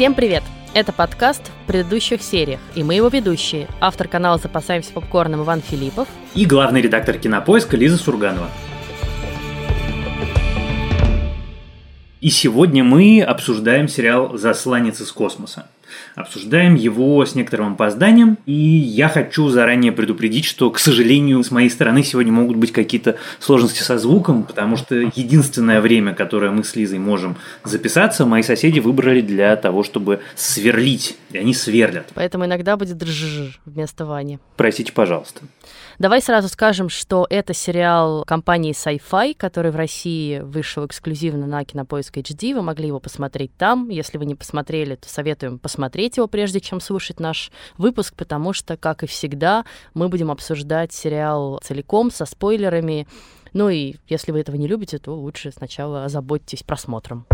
Всем 0.00 0.14
привет! 0.14 0.42
Это 0.72 0.94
подкаст 0.94 1.42
в 1.62 1.66
предыдущих 1.66 2.22
сериях, 2.22 2.60
и 2.74 2.82
мы 2.82 2.94
его 2.94 3.08
ведущие. 3.08 3.68
Автор 3.82 4.08
канала 4.08 4.38
«Запасаемся 4.38 4.94
попкорном» 4.94 5.42
Иван 5.42 5.60
Филиппов. 5.60 6.08
И 6.34 6.46
главный 6.46 6.80
редактор 6.80 7.18
кинопоиска 7.18 7.76
Лиза 7.76 7.98
Сурганова. 7.98 8.48
И 12.22 12.30
сегодня 12.30 12.82
мы 12.82 13.20
обсуждаем 13.20 13.88
сериал 13.88 14.38
«Засланец 14.38 15.02
из 15.02 15.12
космоса». 15.12 15.68
Обсуждаем 16.14 16.74
его 16.74 17.24
с 17.24 17.34
некоторым 17.34 17.74
опозданием, 17.74 18.38
и 18.46 18.52
я 18.52 19.08
хочу 19.08 19.48
заранее 19.48 19.92
предупредить, 19.92 20.44
что, 20.44 20.70
к 20.70 20.78
сожалению, 20.78 21.42
с 21.42 21.50
моей 21.50 21.70
стороны 21.70 22.02
сегодня 22.02 22.32
могут 22.32 22.56
быть 22.56 22.72
какие-то 22.72 23.16
сложности 23.38 23.82
со 23.82 23.98
звуком, 23.98 24.44
потому 24.44 24.76
что 24.76 24.94
единственное 24.94 25.80
время, 25.80 26.14
которое 26.14 26.50
мы 26.50 26.64
с 26.64 26.76
Лизой 26.76 26.98
можем 26.98 27.36
записаться, 27.64 28.26
мои 28.26 28.42
соседи 28.42 28.80
выбрали 28.80 29.20
для 29.20 29.56
того, 29.56 29.82
чтобы 29.82 30.20
сверлить, 30.36 31.16
и 31.30 31.38
они 31.38 31.54
сверлят. 31.54 32.08
Поэтому 32.14 32.44
иногда 32.46 32.76
будет 32.76 32.98
држж 32.98 33.60
вместо 33.64 34.04
Вани. 34.06 34.38
Простите, 34.56 34.92
пожалуйста. 34.92 35.42
Давай 35.98 36.22
сразу 36.22 36.48
скажем, 36.48 36.88
что 36.88 37.26
это 37.28 37.52
сериал 37.52 38.24
компании 38.24 38.72
Sci-Fi, 38.72 39.34
который 39.36 39.70
в 39.70 39.76
России 39.76 40.38
вышел 40.38 40.86
эксклюзивно 40.86 41.46
на 41.46 41.62
Кинопоиск 41.62 42.16
HD. 42.16 42.54
Вы 42.54 42.62
могли 42.62 42.86
его 42.86 43.00
посмотреть 43.00 43.54
там. 43.58 43.90
Если 43.90 44.16
вы 44.16 44.24
не 44.24 44.34
посмотрели, 44.34 44.94
то 44.94 45.10
советуем 45.10 45.58
посмотреть 45.58 45.89
его, 46.16 46.26
прежде 46.26 46.60
чем 46.60 46.80
слушать 46.80 47.20
наш 47.20 47.50
выпуск, 47.78 48.14
потому 48.16 48.52
что, 48.52 48.76
как 48.76 49.02
и 49.02 49.06
всегда, 49.06 49.64
мы 49.94 50.08
будем 50.08 50.30
обсуждать 50.30 50.92
сериал 50.92 51.60
целиком, 51.62 52.10
со 52.10 52.24
спойлерами. 52.24 53.06
Ну 53.52 53.68
и 53.68 53.96
если 54.08 54.32
вы 54.32 54.40
этого 54.40 54.56
не 54.56 54.68
любите, 54.68 54.98
то 54.98 55.14
лучше 55.14 55.50
сначала 55.52 56.04
озаботьтесь 56.04 56.62
просмотром. 56.62 57.26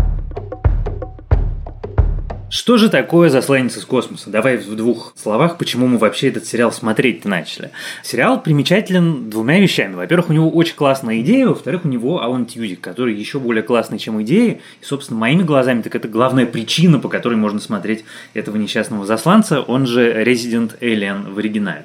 Что 2.49 2.77
же 2.77 2.87
такое 2.87 3.29
«Засланец 3.29 3.75
из 3.75 3.83
космоса»? 3.83 4.29
Давай 4.29 4.55
в 4.55 4.73
двух 4.73 5.11
словах, 5.17 5.57
почему 5.57 5.85
мы 5.87 5.97
вообще 5.97 6.29
этот 6.29 6.45
сериал 6.45 6.71
смотреть 6.71 7.25
начали. 7.25 7.71
Сериал 8.03 8.41
примечателен 8.41 9.29
двумя 9.29 9.59
вещами. 9.59 9.95
Во-первых, 9.95 10.29
у 10.29 10.33
него 10.33 10.49
очень 10.49 10.75
классная 10.75 11.19
идея, 11.19 11.47
во-вторых, 11.47 11.83
у 11.83 11.89
него 11.89 12.21
Алан 12.21 12.45
Тьюдик, 12.45 12.79
который 12.79 13.15
еще 13.15 13.39
более 13.39 13.63
классный, 13.63 13.99
чем 13.99 14.21
идеи. 14.23 14.61
И, 14.81 14.85
собственно, 14.85 15.19
моими 15.19 15.43
глазами, 15.43 15.81
так 15.81 15.93
это 15.95 16.07
главная 16.07 16.45
причина, 16.45 16.99
по 16.99 17.09
которой 17.09 17.35
можно 17.35 17.59
смотреть 17.59 18.05
этого 18.33 18.55
несчастного 18.55 19.05
засланца, 19.05 19.59
он 19.59 19.85
же 19.85 20.23
Resident 20.23 20.79
Alien 20.79 21.33
в 21.33 21.37
оригинале. 21.39 21.83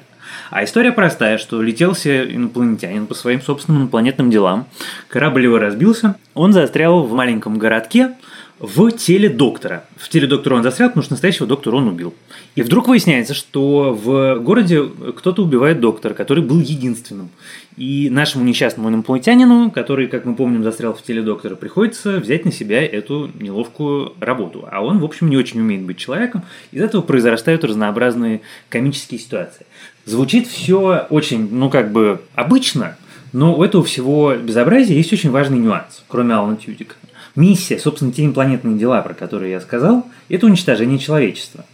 А 0.49 0.63
история 0.63 0.91
простая, 0.91 1.37
что 1.39 1.61
летел 1.61 1.93
себе 1.93 2.33
инопланетянин 2.33 3.07
по 3.07 3.15
своим 3.15 3.41
собственным 3.41 3.83
инопланетным 3.83 4.31
делам, 4.31 4.67
корабль 5.09 5.43
его 5.43 5.57
разбился, 5.57 6.15
он 6.33 6.53
застрял 6.53 7.03
в 7.03 7.13
маленьком 7.13 7.57
городке, 7.57 8.15
в 8.63 8.91
теле 8.91 9.27
доктора. 9.27 9.83
В 9.97 10.07
теле 10.07 10.25
доктора 10.25 10.55
он 10.55 10.63
застрял, 10.63 10.87
потому 10.87 11.03
что 11.03 11.11
настоящего 11.11 11.45
доктора 11.45 11.75
он 11.75 11.89
убил. 11.89 12.13
И 12.55 12.61
вдруг 12.61 12.87
выясняется, 12.87 13.33
что 13.33 13.93
в 13.93 14.39
городе 14.39 14.83
кто-то 15.17 15.43
убивает 15.43 15.81
доктора, 15.81 16.13
который 16.13 16.41
был 16.45 16.61
единственным. 16.61 17.29
И 17.75 18.09
нашему 18.09 18.45
несчастному 18.45 18.87
инопланетянину, 18.87 19.69
который, 19.69 20.07
как 20.07 20.23
мы 20.23 20.33
помним, 20.33 20.63
застрял 20.63 20.93
в 20.93 21.03
теле 21.03 21.21
доктора, 21.21 21.55
приходится 21.55 22.19
взять 22.19 22.45
на 22.45 22.53
себя 22.53 22.81
эту 22.81 23.29
неловкую 23.37 24.13
работу. 24.21 24.65
А 24.71 24.81
он, 24.81 24.99
в 24.99 25.03
общем, 25.03 25.29
не 25.29 25.35
очень 25.35 25.59
умеет 25.59 25.81
быть 25.81 25.97
человеком. 25.97 26.43
Из 26.71 26.81
этого 26.81 27.01
произрастают 27.01 27.65
разнообразные 27.65 28.43
комические 28.69 29.19
ситуации. 29.19 29.65
Звучит 30.05 30.47
все 30.47 31.05
очень, 31.09 31.53
ну, 31.53 31.69
как 31.69 31.91
бы 31.91 32.21
обычно, 32.33 32.95
но 33.33 33.57
у 33.57 33.61
этого 33.61 33.83
всего 33.83 34.35
безобразия 34.35 34.95
есть 34.95 35.11
очень 35.11 35.31
важный 35.31 35.57
нюанс, 35.57 36.05
кроме 36.07 36.33
Алана 36.33 36.55
Тьюдика. 36.55 36.95
Миссия, 37.35 37.79
собственно, 37.79 38.11
те 38.11 38.25
инопланетные 38.25 38.77
дела, 38.77 39.01
про 39.01 39.13
которые 39.13 39.51
я 39.51 39.61
сказал, 39.61 40.05
это 40.29 40.45
уничтожение 40.45 40.99
человечества. 40.99 41.65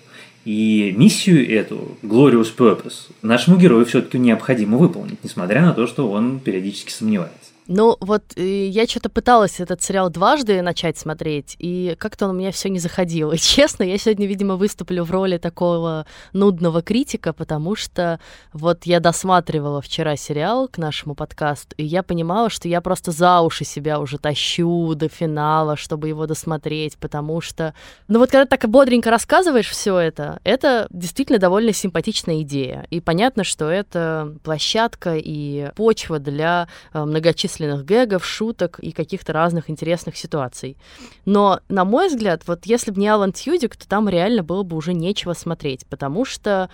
И 0.46 0.94
миссию 0.98 1.50
эту, 1.50 1.98
Glorious 2.02 2.48
Purpose, 2.56 3.12
нашему 3.22 3.58
герою 3.58 3.86
все-таки 3.86 4.18
необходимо 4.18 4.78
выполнить, 4.78 5.24
несмотря 5.24 5.62
на 5.62 5.74
то, 5.74 5.86
что 5.86 6.10
он 6.10 6.40
периодически 6.40 6.92
сомневается. 6.92 7.49
Ну, 7.72 7.98
вот 8.00 8.24
э, 8.36 8.66
я 8.66 8.88
что-то 8.88 9.10
пыталась 9.10 9.60
этот 9.60 9.84
сериал 9.84 10.10
дважды 10.10 10.64
начать 10.64 10.98
смотреть, 10.98 11.56
и 11.60 11.96
как-то 12.00 12.26
он 12.26 12.32
у 12.32 12.40
меня 12.40 12.52
все 12.52 12.68
не 12.68 12.80
заходил. 12.80 13.32
И 13.32 13.38
честно, 13.38 13.84
я 13.84 14.00
сегодня, 14.00 14.26
видимо, 14.26 14.56
выступлю 14.56 15.04
в 15.04 15.12
роли 15.12 15.38
такого 15.38 16.08
нудного 16.34 16.82
критика, 16.82 17.32
потому 17.32 17.76
что 17.76 18.20
вот 18.54 18.88
я 18.88 19.00
досматривала 19.00 19.84
вчера 19.84 20.16
сериал 20.16 20.68
к 20.68 20.80
нашему 20.80 21.14
подкасту, 21.14 21.76
и 21.78 21.84
я 21.86 22.02
понимала, 22.02 22.50
что 22.50 22.68
я 22.68 22.82
просто 22.82 23.12
за 23.12 23.42
уши 23.42 23.66
себя 23.66 24.00
уже 24.00 24.18
тащу 24.18 24.96
до 24.96 25.08
финала, 25.08 25.78
чтобы 25.78 26.08
его 26.08 26.26
досмотреть, 26.26 26.98
потому 26.98 27.40
что, 27.40 27.76
ну 28.08 28.18
вот 28.18 28.32
когда 28.32 28.48
так 28.48 28.68
бодренько 28.68 29.12
рассказываешь 29.12 29.70
все 29.70 29.96
это, 29.96 30.40
это 30.44 30.88
действительно 30.90 31.38
довольно 31.38 31.72
симпатичная 31.72 32.42
идея. 32.42 32.88
И 32.90 33.00
понятно, 33.00 33.44
что 33.44 33.70
это 33.70 34.34
площадка 34.42 35.18
и 35.18 35.70
почва 35.76 36.18
для 36.18 36.68
э, 36.94 37.06
многочисленных 37.06 37.59
бессмысленных 37.60 37.86
гэгов, 37.86 38.26
шуток 38.26 38.80
и 38.80 38.92
каких-то 38.92 39.34
разных 39.34 39.70
интересных 39.70 40.18
ситуаций. 40.18 40.78
Но, 41.26 41.60
на 41.70 41.86
мой 41.86 42.08
взгляд, 42.08 42.44
вот 42.48 42.66
если 42.66 42.92
бы 42.92 43.00
не 43.00 43.08
Алан 43.08 43.32
Тьюдик, 43.32 43.76
то 43.76 43.88
там 43.88 44.10
реально 44.10 44.44
было 44.44 44.64
бы 44.64 44.76
уже 44.76 44.94
нечего 44.94 45.34
смотреть, 45.34 45.86
потому 45.88 46.26
что 46.26 46.70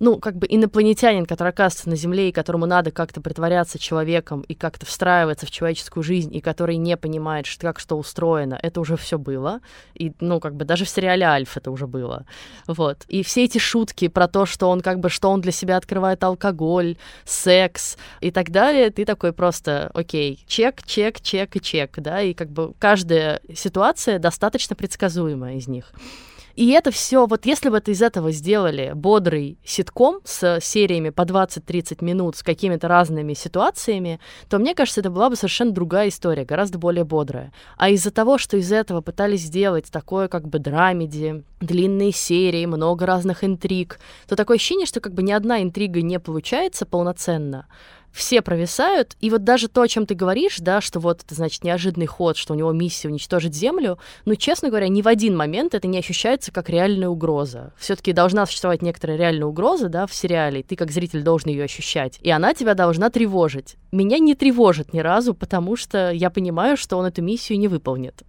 ну, 0.00 0.18
как 0.18 0.36
бы 0.36 0.46
инопланетянин, 0.48 1.26
который 1.26 1.48
оказывается 1.48 1.88
на 1.88 1.96
Земле 1.96 2.28
и 2.28 2.32
которому 2.32 2.66
надо 2.66 2.90
как-то 2.90 3.20
притворяться 3.20 3.78
человеком 3.78 4.42
и 4.42 4.54
как-то 4.54 4.86
встраиваться 4.86 5.46
в 5.46 5.50
человеческую 5.50 6.02
жизнь, 6.02 6.34
и 6.34 6.40
который 6.40 6.76
не 6.76 6.96
понимает, 6.96 7.46
что, 7.46 7.62
как 7.62 7.80
что 7.80 7.98
устроено, 7.98 8.58
это 8.62 8.80
уже 8.80 8.96
все 8.96 9.18
было. 9.18 9.60
И, 9.94 10.12
ну, 10.20 10.40
как 10.40 10.54
бы 10.54 10.64
даже 10.64 10.84
в 10.84 10.88
сериале 10.88 11.26
Альф 11.26 11.56
это 11.56 11.70
уже 11.70 11.86
было. 11.86 12.24
Вот. 12.66 13.04
И 13.08 13.22
все 13.22 13.44
эти 13.44 13.58
шутки 13.58 14.08
про 14.08 14.28
то, 14.28 14.46
что 14.46 14.68
он 14.68 14.80
как 14.80 15.00
бы, 15.00 15.08
что 15.08 15.30
он 15.30 15.40
для 15.40 15.52
себя 15.52 15.76
открывает 15.76 16.22
алкоголь, 16.22 16.96
секс 17.24 17.96
и 18.20 18.30
так 18.30 18.50
далее, 18.50 18.90
ты 18.90 19.04
такой 19.04 19.32
просто, 19.32 19.90
окей, 19.94 20.44
чек, 20.46 20.82
чек, 20.84 21.20
чек 21.20 21.56
и 21.56 21.60
чек, 21.60 21.98
да, 21.98 22.20
и 22.22 22.34
как 22.34 22.50
бы 22.50 22.74
каждая 22.78 23.40
ситуация 23.54 24.18
достаточно 24.18 24.76
предсказуемая 24.76 25.56
из 25.56 25.68
них. 25.68 25.92
И 26.58 26.70
это 26.70 26.90
все, 26.90 27.28
вот 27.28 27.46
если 27.46 27.68
бы 27.68 27.76
это 27.76 27.92
из 27.92 28.02
этого 28.02 28.32
сделали 28.32 28.90
бодрый 28.92 29.60
ситком 29.64 30.18
с 30.24 30.58
сериями 30.60 31.10
по 31.10 31.22
20-30 31.22 32.04
минут, 32.04 32.34
с 32.34 32.42
какими-то 32.42 32.88
разными 32.88 33.34
ситуациями, 33.34 34.18
то 34.48 34.58
мне 34.58 34.74
кажется, 34.74 35.00
это 35.00 35.10
была 35.10 35.30
бы 35.30 35.36
совершенно 35.36 35.70
другая 35.70 36.08
история, 36.08 36.44
гораздо 36.44 36.78
более 36.78 37.04
бодрая. 37.04 37.52
А 37.76 37.90
из-за 37.90 38.10
того, 38.10 38.38
что 38.38 38.56
из 38.56 38.72
этого 38.72 39.02
пытались 39.02 39.42
сделать 39.42 39.88
такое 39.92 40.26
как 40.26 40.48
бы 40.48 40.58
драмеди, 40.58 41.44
длинные 41.60 42.10
серии, 42.10 42.66
много 42.66 43.06
разных 43.06 43.44
интриг, 43.44 44.00
то 44.26 44.34
такое 44.34 44.56
ощущение, 44.56 44.86
что 44.86 44.98
как 44.98 45.14
бы 45.14 45.22
ни 45.22 45.30
одна 45.30 45.62
интрига 45.62 46.02
не 46.02 46.18
получается 46.18 46.86
полноценно 46.86 47.68
все 48.12 48.42
провисают, 48.42 49.16
и 49.20 49.30
вот 49.30 49.44
даже 49.44 49.68
то, 49.68 49.82
о 49.82 49.88
чем 49.88 50.06
ты 50.06 50.14
говоришь, 50.14 50.56
да, 50.58 50.80
что 50.80 51.00
вот 51.00 51.22
это, 51.22 51.34
значит, 51.34 51.64
неожиданный 51.64 52.06
ход, 52.06 52.36
что 52.36 52.54
у 52.54 52.56
него 52.56 52.72
миссия 52.72 53.08
уничтожить 53.08 53.54
Землю, 53.54 53.98
ну, 54.24 54.34
честно 54.34 54.68
говоря, 54.68 54.88
ни 54.88 55.02
в 55.02 55.08
один 55.08 55.36
момент 55.36 55.74
это 55.74 55.86
не 55.86 55.98
ощущается 55.98 56.52
как 56.52 56.68
реальная 56.68 57.08
угроза. 57.08 57.72
Все-таки 57.78 58.12
должна 58.12 58.46
существовать 58.46 58.82
некоторая 58.82 59.18
реальная 59.18 59.46
угроза, 59.46 59.88
да, 59.88 60.06
в 60.06 60.14
сериале, 60.14 60.60
и 60.60 60.62
ты 60.62 60.76
как 60.76 60.90
зритель 60.90 61.22
должен 61.22 61.50
ее 61.50 61.64
ощущать, 61.64 62.18
и 62.22 62.30
она 62.30 62.54
тебя 62.54 62.74
должна 62.74 63.10
тревожить. 63.10 63.76
Меня 63.92 64.18
не 64.18 64.34
тревожит 64.34 64.92
ни 64.92 65.00
разу, 65.00 65.34
потому 65.34 65.76
что 65.76 66.10
я 66.10 66.30
понимаю, 66.30 66.76
что 66.76 66.96
он 66.96 67.06
эту 67.06 67.22
миссию 67.22 67.58
не 67.58 67.68
выполнит. 67.68 68.22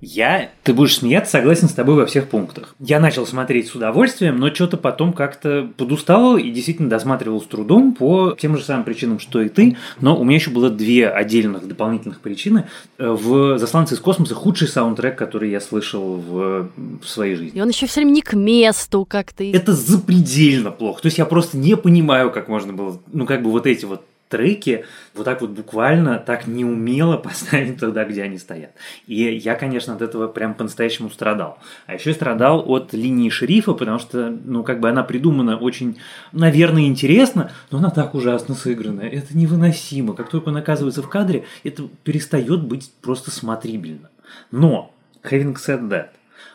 Я, 0.00 0.50
ты 0.62 0.74
будешь 0.74 0.98
смеяться, 0.98 1.32
согласен 1.32 1.68
с 1.68 1.72
тобой 1.72 1.96
во 1.96 2.06
всех 2.06 2.28
пунктах. 2.28 2.74
Я 2.78 3.00
начал 3.00 3.26
смотреть 3.26 3.68
с 3.68 3.74
удовольствием, 3.74 4.38
но 4.38 4.54
что-то 4.54 4.76
потом 4.76 5.12
как-то 5.12 5.68
подустал 5.76 6.36
и 6.36 6.50
действительно 6.50 6.88
досматривал 6.88 7.40
с 7.40 7.46
трудом 7.46 7.94
по 7.94 8.36
тем 8.38 8.56
же 8.56 8.64
самым 8.64 8.84
причинам, 8.84 9.18
что 9.18 9.40
и 9.40 9.48
ты. 9.48 9.76
Но 10.00 10.18
у 10.18 10.24
меня 10.24 10.36
еще 10.36 10.50
было 10.50 10.70
две 10.70 11.08
отдельных 11.08 11.66
дополнительных 11.66 12.20
причины. 12.20 12.66
В 12.98 13.58
«Засланце 13.58 13.94
из 13.94 14.00
космоса» 14.00 14.34
худший 14.34 14.68
саундтрек, 14.68 15.16
который 15.16 15.50
я 15.50 15.60
слышал 15.60 16.16
в, 16.16 16.68
в 16.76 17.08
своей 17.08 17.36
жизни. 17.36 17.58
И 17.58 17.62
он 17.62 17.68
еще 17.68 17.86
все 17.86 18.00
время 18.00 18.12
не 18.12 18.22
к 18.22 18.34
месту 18.34 19.04
как-то. 19.04 19.44
Это 19.44 19.72
запредельно 19.72 20.70
плохо. 20.70 21.02
То 21.02 21.06
есть 21.06 21.18
я 21.18 21.24
просто 21.24 21.56
не 21.56 21.76
понимаю, 21.76 22.30
как 22.30 22.48
можно 22.48 22.72
было, 22.72 23.00
ну 23.12 23.26
как 23.26 23.42
бы 23.42 23.50
вот 23.50 23.66
эти 23.66 23.84
вот 23.84 24.02
треки 24.34 24.84
вот 25.14 25.24
так 25.24 25.40
вот 25.42 25.50
буквально, 25.50 26.18
так 26.18 26.48
неумело 26.48 27.16
поставить 27.28 27.78
туда, 27.78 28.04
где 28.04 28.24
они 28.24 28.38
стоят. 28.38 28.72
И 29.06 29.14
я, 29.14 29.54
конечно, 29.54 29.94
от 29.94 30.02
этого 30.02 30.26
прям 30.26 30.54
по-настоящему 30.54 31.08
страдал. 31.08 31.58
А 31.86 31.94
еще 31.94 32.12
страдал 32.12 32.64
от 32.68 32.92
линии 32.92 33.30
шерифа, 33.30 33.74
потому 33.74 34.00
что, 34.00 34.36
ну, 34.44 34.64
как 34.64 34.80
бы 34.80 34.88
она 34.88 35.04
придумана 35.04 35.56
очень, 35.56 35.98
наверное, 36.32 36.82
интересно, 36.82 37.52
но 37.70 37.78
она 37.78 37.90
так 37.90 38.14
ужасно 38.14 38.56
сыграна. 38.56 39.02
Это 39.02 39.36
невыносимо. 39.36 40.14
Как 40.14 40.30
только 40.30 40.48
он 40.48 40.56
оказывается 40.56 41.02
в 41.02 41.08
кадре, 41.08 41.44
это 41.62 41.84
перестает 42.02 42.64
быть 42.64 42.90
просто 43.00 43.30
смотрибельно. 43.30 44.10
Но, 44.50 44.92
having 45.22 45.54
said 45.54 45.88
that, 45.90 46.08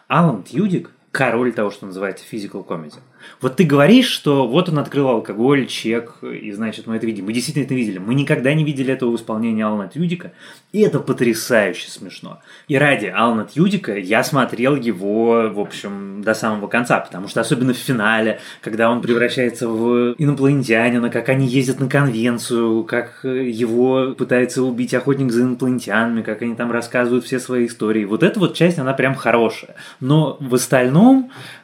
Алан 0.09 0.43
Тьюдик, 0.43 0.91
король 1.11 1.53
того, 1.53 1.71
что 1.71 1.85
называется 1.85 2.25
physical 2.29 2.65
comedy– 2.65 2.99
Вот 3.41 3.55
ты 3.55 3.63
говоришь, 3.63 4.07
что 4.07 4.47
вот 4.47 4.69
он 4.69 4.79
открыл 4.79 5.07
алкоголь, 5.07 5.67
чек, 5.67 6.17
и 6.21 6.51
значит 6.51 6.87
мы 6.87 6.97
это 6.97 7.05
видим. 7.05 7.25
Мы 7.25 7.33
действительно 7.33 7.63
это 7.63 7.73
видели. 7.73 7.97
Мы 7.97 8.15
никогда 8.15 8.53
не 8.53 8.63
видели 8.63 8.93
этого 8.93 9.11
в 9.11 9.15
исполнении 9.15 9.63
Алана 9.63 9.87
Тюдика, 9.87 10.31
и 10.71 10.81
это 10.81 10.99
потрясающе 10.99 11.89
смешно. 11.89 12.41
И 12.67 12.77
ради 12.77 13.07
Алана 13.07 13.45
Тюдика 13.45 13.97
я 13.97 14.23
смотрел 14.23 14.75
его, 14.75 15.49
в 15.49 15.59
общем, 15.59 16.21
до 16.21 16.33
самого 16.33 16.67
конца, 16.67 16.99
потому 16.99 17.27
что 17.27 17.41
особенно 17.41 17.73
в 17.73 17.77
финале, 17.77 18.39
когда 18.61 18.89
он 18.91 19.01
превращается 19.01 19.67
в 19.67 20.15
инопланетянина, 20.17 21.09
как 21.09 21.29
они 21.29 21.47
ездят 21.47 21.79
на 21.79 21.87
конвенцию, 21.87 22.83
как 22.83 23.21
его 23.23 24.13
пытается 24.17 24.63
убить 24.63 24.93
охотник 24.93 25.31
за 25.31 25.43
инопланетянами, 25.43 26.21
как 26.21 26.41
они 26.41 26.55
там 26.55 26.71
рассказывают 26.71 27.25
все 27.25 27.39
свои 27.39 27.67
истории. 27.67 28.05
Вот 28.05 28.23
эта 28.23 28.39
вот 28.39 28.53
часть, 28.53 28.79
она 28.79 28.93
прям 28.93 29.15
хорошая. 29.15 29.75
Но 29.99 30.37
в 30.39 30.55
остальном, 30.55 30.98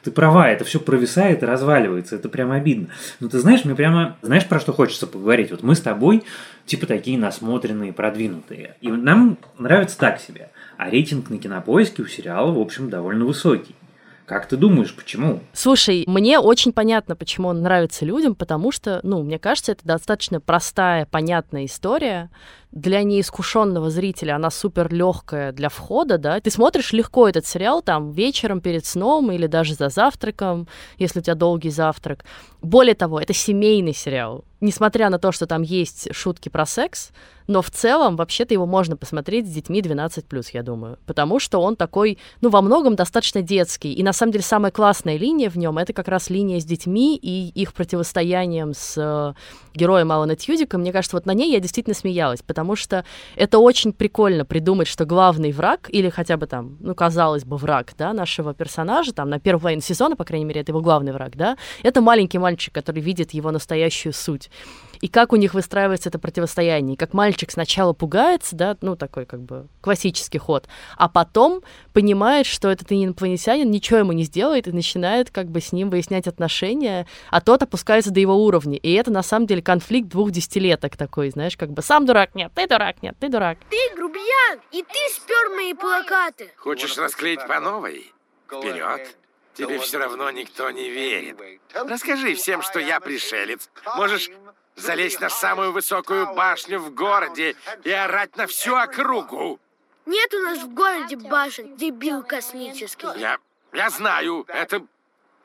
ты 0.02 0.10
права, 0.10 0.48
это 0.48 0.64
все 0.64 0.80
провисает 0.80 1.42
и 1.42 1.46
разваливается. 1.46 2.16
Это 2.16 2.28
прям 2.28 2.52
обидно. 2.52 2.88
Но 3.20 3.28
ты 3.28 3.38
знаешь, 3.38 3.64
мне 3.64 3.74
прямо, 3.74 4.16
знаешь, 4.22 4.46
про 4.46 4.60
что 4.60 4.72
хочется 4.72 5.06
поговорить? 5.06 5.50
Вот 5.50 5.62
мы 5.62 5.74
с 5.74 5.80
тобой 5.80 6.24
типа 6.66 6.86
такие 6.86 7.18
насмотренные, 7.18 7.92
продвинутые. 7.92 8.76
И 8.80 8.90
нам 8.90 9.38
нравится 9.58 9.98
так 9.98 10.20
себе. 10.20 10.50
А 10.76 10.90
рейтинг 10.90 11.30
на 11.30 11.38
кинопоиске 11.38 12.02
у 12.02 12.06
сериала, 12.06 12.52
в 12.52 12.58
общем, 12.58 12.90
довольно 12.90 13.24
высокий. 13.24 13.74
Как 14.26 14.48
ты 14.48 14.56
думаешь, 14.56 14.92
почему? 14.92 15.40
Слушай, 15.52 16.02
мне 16.08 16.40
очень 16.40 16.72
понятно, 16.72 17.14
почему 17.14 17.46
он 17.48 17.62
нравится 17.62 18.04
людям, 18.04 18.34
потому 18.34 18.72
что, 18.72 18.98
ну, 19.04 19.22
мне 19.22 19.38
кажется, 19.38 19.72
это 19.72 19.86
достаточно 19.86 20.40
простая, 20.40 21.06
понятная 21.06 21.66
история. 21.66 22.28
Для 22.72 23.04
неискушенного 23.04 23.88
зрителя 23.88 24.34
она 24.34 24.50
супер 24.50 24.92
легкая 24.92 25.52
для 25.52 25.68
входа, 25.68 26.18
да. 26.18 26.40
Ты 26.40 26.50
смотришь 26.50 26.92
легко 26.92 27.28
этот 27.28 27.46
сериал 27.46 27.82
там 27.82 28.10
вечером 28.10 28.60
перед 28.60 28.84
сном 28.84 29.30
или 29.30 29.46
даже 29.46 29.74
за 29.74 29.88
завтраком, 29.90 30.66
если 30.98 31.20
у 31.20 31.22
тебя 31.22 31.36
долгий 31.36 31.70
завтрак. 31.70 32.24
Более 32.62 32.96
того, 32.96 33.20
это 33.20 33.32
семейный 33.32 33.94
сериал. 33.94 34.44
Несмотря 34.60 35.10
на 35.10 35.18
то, 35.18 35.32
что 35.32 35.46
там 35.46 35.62
есть 35.62 36.08
шутки 36.14 36.48
про 36.48 36.64
секс, 36.64 37.10
но 37.46 37.62
в 37.62 37.70
целом 37.70 38.16
вообще-то 38.16 38.54
его 38.54 38.66
можно 38.66 38.96
посмотреть 38.96 39.46
с 39.46 39.50
детьми 39.50 39.80
12+, 39.80 40.50
я 40.52 40.62
думаю. 40.62 40.98
Потому 41.06 41.38
что 41.38 41.60
он 41.60 41.76
такой, 41.76 42.18
ну, 42.40 42.48
во 42.48 42.60
многом 42.60 42.96
достаточно 42.96 43.42
детский. 43.42 43.92
И 43.92 44.02
на 44.02 44.12
самом 44.12 44.32
деле 44.32 44.42
самая 44.42 44.72
классная 44.72 45.16
линия 45.16 45.50
в 45.50 45.56
нем 45.56 45.78
это 45.78 45.92
как 45.92 46.08
раз 46.08 46.30
линия 46.30 46.58
с 46.58 46.64
детьми 46.64 47.16
и 47.16 47.48
их 47.50 47.72
противостоянием 47.72 48.72
с 48.74 48.94
э, 48.96 49.34
героем 49.74 50.10
Алана 50.10 50.34
Тьюдика. 50.34 50.78
Мне 50.78 50.92
кажется, 50.92 51.16
вот 51.16 51.26
на 51.26 51.34
ней 51.34 51.52
я 51.52 51.60
действительно 51.60 51.94
смеялась, 51.94 52.42
потому 52.42 52.74
что 52.74 53.04
это 53.36 53.58
очень 53.58 53.92
прикольно 53.92 54.44
придумать, 54.44 54.88
что 54.88 55.04
главный 55.04 55.52
враг, 55.52 55.88
или 55.90 56.08
хотя 56.08 56.36
бы 56.36 56.46
там, 56.46 56.76
ну, 56.80 56.94
казалось 56.94 57.44
бы, 57.44 57.56
враг, 57.56 57.92
да, 57.96 58.12
нашего 58.12 58.54
персонажа, 58.54 59.12
там, 59.12 59.30
на 59.30 59.38
первой 59.38 59.60
половине 59.60 59.82
сезона, 59.82 60.16
по 60.16 60.24
крайней 60.24 60.46
мере, 60.46 60.62
это 60.62 60.72
его 60.72 60.80
главный 60.80 61.12
враг, 61.12 61.36
да, 61.36 61.56
это 61.82 62.00
маленький 62.00 62.38
мальчик, 62.38 62.74
который 62.74 63.00
видит 63.00 63.32
его 63.32 63.50
настоящую 63.50 64.12
суть 64.12 64.45
и 65.00 65.08
как 65.08 65.32
у 65.32 65.36
них 65.36 65.54
выстраивается 65.54 66.08
это 66.08 66.18
противостояние, 66.18 66.94
и 66.94 66.96
как 66.96 67.12
мальчик 67.12 67.50
сначала 67.50 67.92
пугается, 67.92 68.56
да, 68.56 68.76
ну, 68.80 68.96
такой 68.96 69.26
как 69.26 69.40
бы 69.40 69.66
классический 69.80 70.38
ход, 70.38 70.66
а 70.96 71.08
потом 71.08 71.62
понимает, 71.92 72.46
что 72.46 72.68
этот 72.68 72.90
инопланетянин 72.90 73.70
ничего 73.70 73.98
ему 73.98 74.12
не 74.12 74.24
сделает, 74.24 74.68
и 74.68 74.72
начинает 74.72 75.30
как 75.30 75.48
бы 75.48 75.60
с 75.60 75.72
ним 75.72 75.90
выяснять 75.90 76.26
отношения, 76.26 77.06
а 77.30 77.40
тот 77.40 77.62
опускается 77.62 78.10
до 78.10 78.20
его 78.20 78.34
уровня, 78.34 78.78
и 78.78 78.92
это 78.92 79.10
на 79.10 79.22
самом 79.22 79.46
деле 79.46 79.62
конфликт 79.62 80.08
двух 80.08 80.30
десятилеток 80.30 80.96
такой, 80.96 81.30
знаешь, 81.30 81.56
как 81.56 81.70
бы 81.70 81.82
сам 81.82 82.06
дурак, 82.06 82.34
нет, 82.34 82.52
ты 82.54 82.66
дурак, 82.66 83.02
нет, 83.02 83.16
ты 83.18 83.28
дурак. 83.28 83.58
Ты 83.70 83.96
грубиян, 83.96 84.60
и 84.72 84.82
ты 84.82 85.14
спер 85.14 85.50
мои 85.54 85.74
плакаты. 85.74 86.50
Хочешь 86.56 86.96
расклеить 86.96 87.46
по 87.46 87.60
новой? 87.60 88.12
Вперед. 88.46 89.16
Тебе 89.56 89.78
все 89.78 89.98
равно 89.98 90.30
никто 90.30 90.70
не 90.70 90.90
верит. 90.90 91.38
Расскажи 91.72 92.34
всем, 92.34 92.60
что 92.62 92.78
я 92.78 93.00
пришелец. 93.00 93.70
Можешь 93.96 94.30
залезть 94.74 95.20
на 95.20 95.30
самую 95.30 95.72
высокую 95.72 96.34
башню 96.34 96.78
в 96.78 96.94
городе 96.94 97.56
и 97.82 97.90
орать 97.90 98.36
на 98.36 98.46
всю 98.46 98.74
округу. 98.74 99.58
Нет 100.04 100.34
у 100.34 100.38
нас 100.40 100.58
в 100.58 100.74
городе 100.74 101.16
башен, 101.16 101.74
дебил 101.76 102.22
космический. 102.22 103.08
Я, 103.18 103.38
я 103.72 103.90
знаю, 103.90 104.44
это 104.46 104.84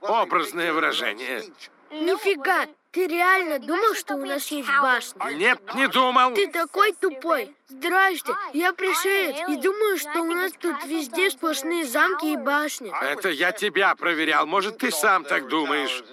образное 0.02 0.74
выражение. 0.74 1.44
Нифига, 1.90 2.68
ты 2.92 3.08
реально 3.08 3.60
думал, 3.60 3.96
что 3.96 4.16
у 4.16 4.26
нас 4.26 4.48
есть 4.48 4.70
башня? 4.82 5.32
Нет, 5.34 5.60
не 5.76 5.88
думал. 5.88 6.34
Ты 6.34 6.48
такой 6.48 6.94
тупой. 6.94 7.56
Здрасте, 7.68 8.34
я 8.54 8.74
пришелец 8.74 9.38
и 9.48 9.56
думаю, 9.56 9.98
что 9.98 10.22
у 10.22 10.34
нас 10.34 10.52
тут 10.60 10.84
везде 10.86 11.30
сплошные 11.30 11.86
замки 11.86 12.34
и 12.34 12.38
башни. 12.38 12.92
Это 13.02 13.30
я 13.30 13.54
тебя 13.54 13.96
проверял. 13.96 14.46
Может, 14.46 14.80
ты 14.80 14.92
сам 14.92 15.24
так 15.24 15.48
думаешь. 15.48 16.04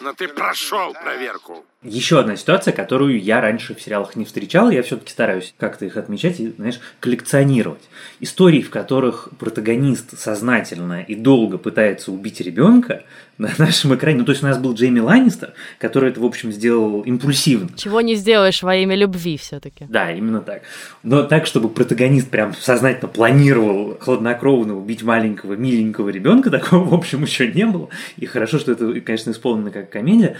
Но 0.00 0.14
ты 0.14 0.28
прошел 0.28 0.94
проверку. 0.94 1.64
Еще 1.82 2.20
одна 2.20 2.36
ситуация, 2.36 2.72
которую 2.72 3.22
я 3.22 3.40
раньше 3.40 3.74
в 3.74 3.80
сериалах 3.80 4.14
не 4.14 4.26
встречал, 4.26 4.70
я 4.70 4.82
все-таки 4.82 5.10
стараюсь 5.10 5.54
как-то 5.56 5.86
их 5.86 5.96
отмечать 5.96 6.38
и, 6.38 6.48
знаешь, 6.48 6.78
коллекционировать. 7.00 7.88
Истории, 8.20 8.60
в 8.60 8.68
которых 8.68 9.30
протагонист 9.38 10.18
сознательно 10.18 11.02
и 11.02 11.14
долго 11.14 11.56
пытается 11.56 12.12
убить 12.12 12.40
ребенка 12.42 13.04
на 13.38 13.50
нашем 13.56 13.94
экране. 13.94 14.18
Ну, 14.18 14.24
то 14.26 14.32
есть 14.32 14.42
у 14.42 14.46
нас 14.46 14.58
был 14.58 14.74
Джейми 14.74 15.00
Ланнистер, 15.00 15.54
который 15.78 16.10
это, 16.10 16.20
в 16.20 16.24
общем, 16.26 16.52
сделал 16.52 17.00
импульсивно. 17.00 17.70
Чего 17.76 18.02
не 18.02 18.14
сделаешь 18.14 18.62
во 18.62 18.76
имя 18.76 18.94
любви 18.94 19.38
все-таки. 19.38 19.86
Да, 19.88 20.12
именно 20.12 20.42
так. 20.42 20.60
Но 21.02 21.22
так, 21.22 21.46
чтобы 21.46 21.70
протагонист 21.70 22.28
прям 22.28 22.54
сознательно 22.54 23.08
планировал 23.08 23.96
хладнокровно 23.98 24.76
убить 24.76 25.02
маленького, 25.02 25.54
миленького 25.54 26.10
ребенка, 26.10 26.50
такого, 26.50 26.84
в 26.84 26.92
общем, 26.92 27.22
еще 27.22 27.50
не 27.50 27.64
было. 27.64 27.88
И 28.18 28.26
хорошо, 28.26 28.58
что 28.58 28.72
это, 28.72 29.00
конечно, 29.00 29.30
исполнено 29.30 29.70
как 29.70 29.89
комедия. 29.90 30.36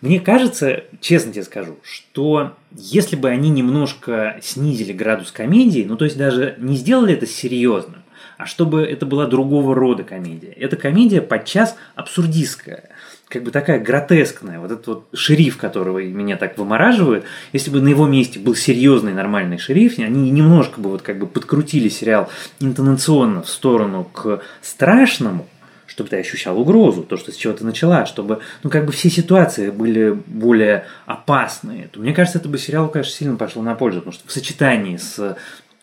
Мне 0.00 0.20
кажется, 0.20 0.84
честно 1.00 1.32
тебе 1.32 1.44
скажу, 1.44 1.78
что 1.82 2.54
если 2.72 3.16
бы 3.16 3.28
они 3.28 3.50
немножко 3.50 4.38
снизили 4.42 4.92
градус 4.92 5.30
комедии, 5.30 5.84
ну 5.86 5.96
то 5.96 6.04
есть 6.04 6.16
даже 6.16 6.56
не 6.58 6.76
сделали 6.76 7.14
это 7.14 7.26
серьезно, 7.26 8.02
а 8.36 8.46
чтобы 8.46 8.82
это 8.82 9.06
была 9.06 9.26
другого 9.26 9.74
рода 9.74 10.02
комедия. 10.02 10.52
Эта 10.52 10.76
комедия 10.76 11.20
подчас 11.20 11.76
абсурдистская, 11.94 12.90
как 13.28 13.42
бы 13.42 13.50
такая 13.50 13.78
гротескная. 13.78 14.60
Вот 14.60 14.70
этот 14.70 14.86
вот 14.86 15.08
шериф, 15.14 15.56
которого 15.56 16.00
меня 16.02 16.36
так 16.36 16.58
вымораживает, 16.58 17.24
если 17.52 17.70
бы 17.70 17.80
на 17.80 17.88
его 17.88 18.06
месте 18.06 18.38
был 18.38 18.54
серьезный 18.54 19.12
нормальный 19.12 19.58
шериф, 19.58 19.98
они 19.98 20.30
немножко 20.30 20.80
бы 20.80 20.90
вот 20.90 21.02
как 21.02 21.18
бы 21.18 21.26
подкрутили 21.26 21.88
сериал 21.88 22.28
интонационно 22.60 23.42
в 23.42 23.48
сторону 23.48 24.04
к 24.04 24.42
страшному, 24.62 25.46
чтобы 25.94 26.10
ты 26.10 26.16
ощущал 26.16 26.58
угрозу, 26.58 27.04
то, 27.04 27.16
что 27.16 27.30
с 27.30 27.36
чего 27.36 27.52
ты 27.52 27.64
начала, 27.64 28.04
чтобы, 28.04 28.40
ну, 28.64 28.70
как 28.70 28.84
бы 28.84 28.90
все 28.90 29.08
ситуации 29.08 29.70
были 29.70 30.10
более 30.10 30.86
опасные, 31.06 31.88
то 31.92 32.00
мне 32.00 32.12
кажется, 32.12 32.38
это 32.38 32.48
бы 32.48 32.58
сериал, 32.58 32.88
конечно, 32.88 33.12
сильно 33.12 33.36
пошло 33.36 33.62
на 33.62 33.76
пользу, 33.76 34.00
потому 34.00 34.12
что 34.12 34.26
в 34.26 34.32
сочетании 34.32 34.96
с 34.96 35.36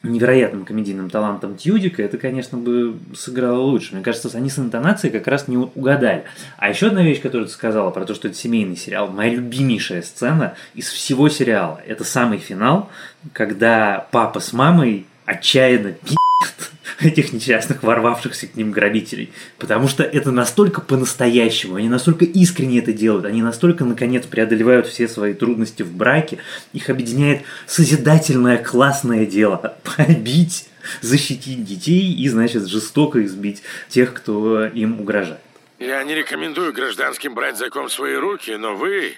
невероятным 0.04 0.66
комедийным 0.66 1.10
талантом 1.10 1.56
Тьюдика, 1.56 2.04
это, 2.04 2.18
конечно, 2.18 2.58
бы 2.58 2.98
сыграло 3.16 3.62
лучше. 3.62 3.94
Мне 3.94 4.04
кажется, 4.04 4.30
они 4.36 4.50
с 4.50 4.60
интонацией 4.60 5.14
как 5.14 5.28
раз 5.28 5.48
не 5.48 5.56
угадали. 5.58 6.24
А 6.58 6.70
еще 6.70 6.88
одна 6.88 7.04
вещь, 7.04 7.22
которую 7.22 7.48
ты 7.48 7.54
сказала 7.54 7.92
про 7.92 8.04
то, 8.04 8.14
что 8.14 8.28
это 8.28 8.36
семейный 8.36 8.76
сериал, 8.76 9.08
моя 9.08 9.32
любимейшая 9.32 10.02
сцена 10.02 10.56
из 10.74 10.90
всего 10.90 11.30
сериала, 11.30 11.80
это 11.88 12.04
самый 12.04 12.40
финал, 12.40 12.90
когда 13.32 14.08
папа 14.12 14.42
с 14.42 14.52
мамой 14.52 15.06
отчаянно 15.26 15.94
пи*** 15.94 16.16
этих 17.00 17.34
несчастных 17.34 17.84
ворвавшихся 17.84 18.48
к 18.48 18.56
ним 18.56 18.72
грабителей. 18.72 19.32
Потому 19.58 19.88
что 19.88 20.04
это 20.04 20.32
настолько 20.32 20.82
по-настоящему, 20.82 21.76
они 21.76 21.90
настолько 21.90 22.26
искренне 22.26 22.80
это 22.80 22.94
делают, 22.94 23.26
они 23.26 23.42
настолько, 23.42 23.86
наконец, 23.86 24.26
преодолевают 24.26 24.88
все 24.88 25.08
свои 25.08 25.34
трудности 25.34 25.84
в 25.84 25.94
браке, 25.94 26.40
их 26.74 26.90
объединяет 26.90 27.44
созидательное 27.68 28.58
классное 28.58 29.26
дело– 29.26 29.78
побить, 29.98 30.70
защитить 31.02 31.64
детей 31.64 32.14
и, 32.14 32.28
значит, 32.28 32.68
жестоко 32.68 33.24
избить 33.26 33.64
тех, 33.90 34.14
кто 34.14 34.66
им 34.66 35.00
угрожает. 35.00 35.40
Я 35.80 36.04
не 36.04 36.14
рекомендую 36.14 36.74
гражданским 36.74 37.34
брать 37.34 37.58
закон 37.58 37.88
в 37.88 37.94
свои 37.94 38.16
руки, 38.16 38.52
но 38.52 38.76
вы, 38.76 39.16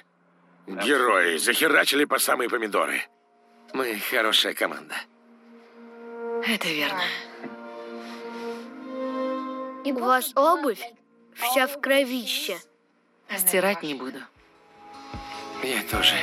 герои, 0.67 1.37
захерачили 1.37 2.05
по 2.05 2.19
самые 2.19 2.49
помидоры. 2.49 3.01
Мы 3.73 3.99
хорошая 4.09 4.53
команда. 4.53 4.95
Это 6.45 6.67
верно. 6.67 7.01
У 9.85 9.93
вас 9.93 10.31
обувь 10.35 10.81
вся 11.35 11.67
в 11.67 11.79
кровище. 11.79 12.57
Стирать 13.37 13.83
не 13.83 13.93
буду. 13.93 14.19
Я 15.63 15.81
тоже. 15.83 16.15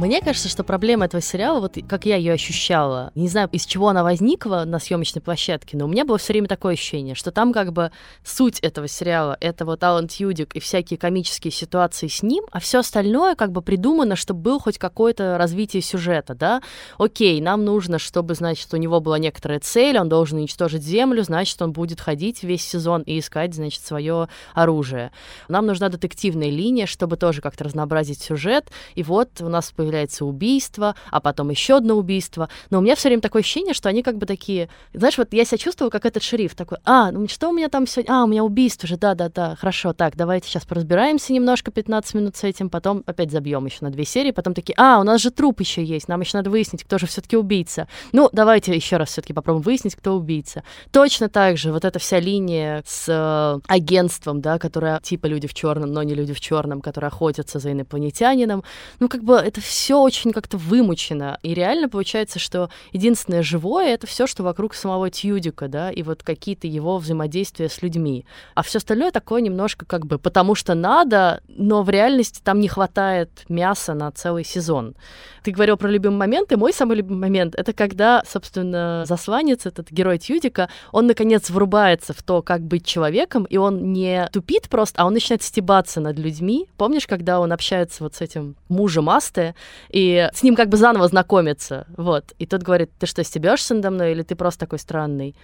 Мне 0.00 0.22
кажется, 0.22 0.48
что 0.48 0.64
проблема 0.64 1.04
этого 1.04 1.20
сериала, 1.20 1.60
вот 1.60 1.76
как 1.86 2.06
я 2.06 2.16
ее 2.16 2.32
ощущала, 2.32 3.12
не 3.14 3.28
знаю, 3.28 3.50
из 3.52 3.66
чего 3.66 3.88
она 3.88 4.02
возникла 4.02 4.64
на 4.66 4.78
съемочной 4.78 5.20
площадке, 5.20 5.76
но 5.76 5.84
у 5.84 5.88
меня 5.88 6.06
было 6.06 6.16
все 6.16 6.32
время 6.32 6.48
такое 6.48 6.72
ощущение, 6.72 7.14
что 7.14 7.30
там 7.30 7.52
как 7.52 7.74
бы 7.74 7.92
суть 8.24 8.60
этого 8.60 8.88
сериала— 8.88 9.36
это 9.42 9.66
вот 9.66 9.84
Алан 9.84 10.08
Тьюдик 10.08 10.56
и 10.56 10.60
всякие 10.60 10.96
комические 10.96 11.50
ситуации 11.52 12.06
с 12.08 12.22
ним, 12.22 12.44
а 12.50 12.60
все 12.60 12.78
остальное 12.78 13.34
как 13.34 13.52
бы 13.52 13.60
придумано, 13.60 14.16
чтобы 14.16 14.40
был 14.40 14.58
хоть 14.58 14.78
какое-то 14.78 15.36
развитие 15.36 15.82
сюжета, 15.82 16.34
да? 16.34 16.62
Окей, 16.96 17.38
нам 17.42 17.66
нужно, 17.66 17.98
чтобы, 17.98 18.34
значит, 18.34 18.72
у 18.72 18.78
него 18.78 19.00
была 19.00 19.18
некоторая 19.18 19.60
цель, 19.60 19.98
он 19.98 20.08
должен 20.08 20.38
уничтожить 20.38 20.82
Землю, 20.82 21.24
значит, 21.24 21.60
он 21.60 21.72
будет 21.72 22.00
ходить 22.00 22.42
весь 22.42 22.66
сезон 22.66 23.02
и 23.02 23.18
искать, 23.18 23.54
значит, 23.54 23.84
свое 23.84 24.30
оружие. 24.54 25.12
Нам 25.48 25.66
нужна 25.66 25.90
детективная 25.90 26.48
линия, 26.48 26.86
чтобы 26.86 27.18
тоже 27.18 27.42
как-то 27.42 27.64
разнообразить 27.64 28.22
сюжет, 28.22 28.70
и 28.94 29.02
вот 29.02 29.28
у 29.42 29.50
нас 29.50 29.70
появляется 29.70 29.89
появляется 29.90 30.24
убийство, 30.24 30.94
а 31.10 31.20
потом 31.20 31.50
еще 31.50 31.78
одно 31.78 31.94
убийство. 31.94 32.48
Но 32.70 32.78
у 32.78 32.80
меня 32.80 32.94
все 32.94 33.08
время 33.08 33.20
такое 33.22 33.42
ощущение, 33.42 33.74
что 33.74 33.88
они 33.88 34.02
как 34.02 34.18
бы 34.18 34.26
такие... 34.26 34.68
Знаешь, 34.94 35.18
вот 35.18 35.32
я 35.32 35.44
себя 35.44 35.58
чувствую, 35.58 35.90
как 35.90 36.06
этот 36.06 36.22
шериф 36.22 36.54
такой, 36.54 36.78
а, 36.84 37.10
ну 37.10 37.26
что 37.28 37.48
у 37.48 37.52
меня 37.52 37.68
там 37.68 37.88
сегодня? 37.88 38.12
А, 38.12 38.24
у 38.24 38.28
меня 38.28 38.44
убийство 38.44 38.88
же, 38.88 38.96
да-да-да, 38.96 39.56
хорошо, 39.56 39.92
так, 39.92 40.16
давайте 40.16 40.48
сейчас 40.48 40.64
поразбираемся 40.64 41.32
немножко 41.32 41.72
15 41.72 42.14
минут 42.14 42.36
с 42.36 42.44
этим, 42.44 42.70
потом 42.70 43.02
опять 43.06 43.32
забьем 43.32 43.66
еще 43.66 43.78
на 43.80 43.90
две 43.90 44.04
серии, 44.04 44.30
потом 44.30 44.54
такие, 44.54 44.74
а, 44.78 45.00
у 45.00 45.02
нас 45.02 45.20
же 45.20 45.30
труп 45.32 45.60
еще 45.60 45.82
есть, 45.82 46.06
нам 46.06 46.20
еще 46.20 46.36
надо 46.36 46.50
выяснить, 46.50 46.84
кто 46.84 46.98
же 46.98 47.06
все-таки 47.06 47.36
убийца. 47.36 47.88
Ну, 48.12 48.28
давайте 48.32 48.72
еще 48.72 48.96
раз 48.96 49.08
все-таки 49.08 49.32
попробуем 49.32 49.62
выяснить, 49.62 49.96
кто 49.96 50.14
убийца. 50.14 50.62
Точно 50.92 51.28
так 51.28 51.56
же 51.56 51.72
вот 51.72 51.84
эта 51.84 51.98
вся 51.98 52.20
линия 52.20 52.84
с 52.86 53.06
э, 53.08 53.60
агентством, 53.66 54.40
да, 54.40 54.58
которая 54.58 55.00
типа 55.00 55.26
люди 55.26 55.48
в 55.48 55.54
черном, 55.54 55.92
но 55.92 56.02
не 56.04 56.14
люди 56.14 56.32
в 56.32 56.40
черном, 56.40 56.80
которые 56.80 57.08
охотятся 57.08 57.58
за 57.58 57.72
инопланетянином. 57.72 58.62
Ну, 59.00 59.08
как 59.08 59.24
бы 59.24 59.34
это 59.34 59.60
все 59.60 59.79
все 59.80 59.98
очень 59.98 60.32
как-то 60.32 60.58
вымучено. 60.58 61.38
И 61.42 61.54
реально 61.54 61.88
получается, 61.88 62.38
что 62.38 62.68
единственное 62.92 63.42
живое— 63.42 63.86
это 63.94 64.06
все, 64.06 64.26
что 64.26 64.42
вокруг 64.42 64.74
самого 64.74 65.08
Тьюдика, 65.08 65.68
да, 65.68 65.90
и 65.90 66.02
вот 66.02 66.22
какие-то 66.22 66.66
его 66.66 66.98
взаимодействия 66.98 67.70
с 67.70 67.80
людьми. 67.80 68.26
А 68.54 68.62
все 68.62 68.76
остальное 68.76 69.10
такое 69.10 69.40
немножко 69.40 69.86
как 69.86 70.04
бы 70.04 70.18
потому 70.18 70.54
что 70.54 70.74
надо, 70.74 71.42
но 71.48 71.82
в 71.82 71.88
реальности 71.88 72.42
там 72.44 72.60
не 72.60 72.68
хватает 72.68 73.30
мяса 73.48 73.94
на 73.94 74.12
целый 74.12 74.44
сезон. 74.44 74.96
Ты 75.42 75.50
говорил 75.50 75.78
про 75.78 75.88
любимый 75.88 76.18
момент, 76.18 76.52
и 76.52 76.56
мой 76.56 76.74
самый 76.74 76.98
любимый 76.98 77.20
момент— 77.20 77.54
это 77.56 77.72
когда, 77.72 78.22
собственно, 78.28 79.04
засланец, 79.06 79.64
этот 79.64 79.90
герой 79.90 80.18
Тьюдика, 80.18 80.68
он, 80.92 81.06
наконец, 81.06 81.48
врубается 81.48 82.12
в 82.12 82.22
то, 82.22 82.42
как 82.42 82.60
быть 82.60 82.84
человеком, 82.84 83.44
и 83.44 83.56
он 83.56 83.94
не 83.94 84.28
тупит 84.30 84.68
просто, 84.68 85.00
а 85.00 85.06
он 85.06 85.14
начинает 85.14 85.42
стебаться 85.42 86.02
над 86.02 86.18
людьми. 86.18 86.68
Помнишь, 86.76 87.06
когда 87.06 87.40
он 87.40 87.50
общается 87.50 88.04
вот 88.04 88.14
с 88.14 88.20
этим 88.20 88.56
мужем 88.68 89.08
Асты, 89.08 89.54
и 89.90 90.28
с 90.32 90.42
ним 90.42 90.56
как 90.56 90.68
бы 90.68 90.76
заново 90.76 91.08
знакомится, 91.08 91.86
вот. 91.96 92.32
И 92.38 92.46
тот 92.46 92.62
говорит, 92.62 92.90
ты 92.98 93.06
что, 93.06 93.24
стебешься 93.24 93.74
надо 93.74 93.90
мной, 93.90 94.12
или 94.12 94.22
ты 94.22 94.34
просто 94.34 94.60
такой 94.60 94.78
странный? 94.78 95.34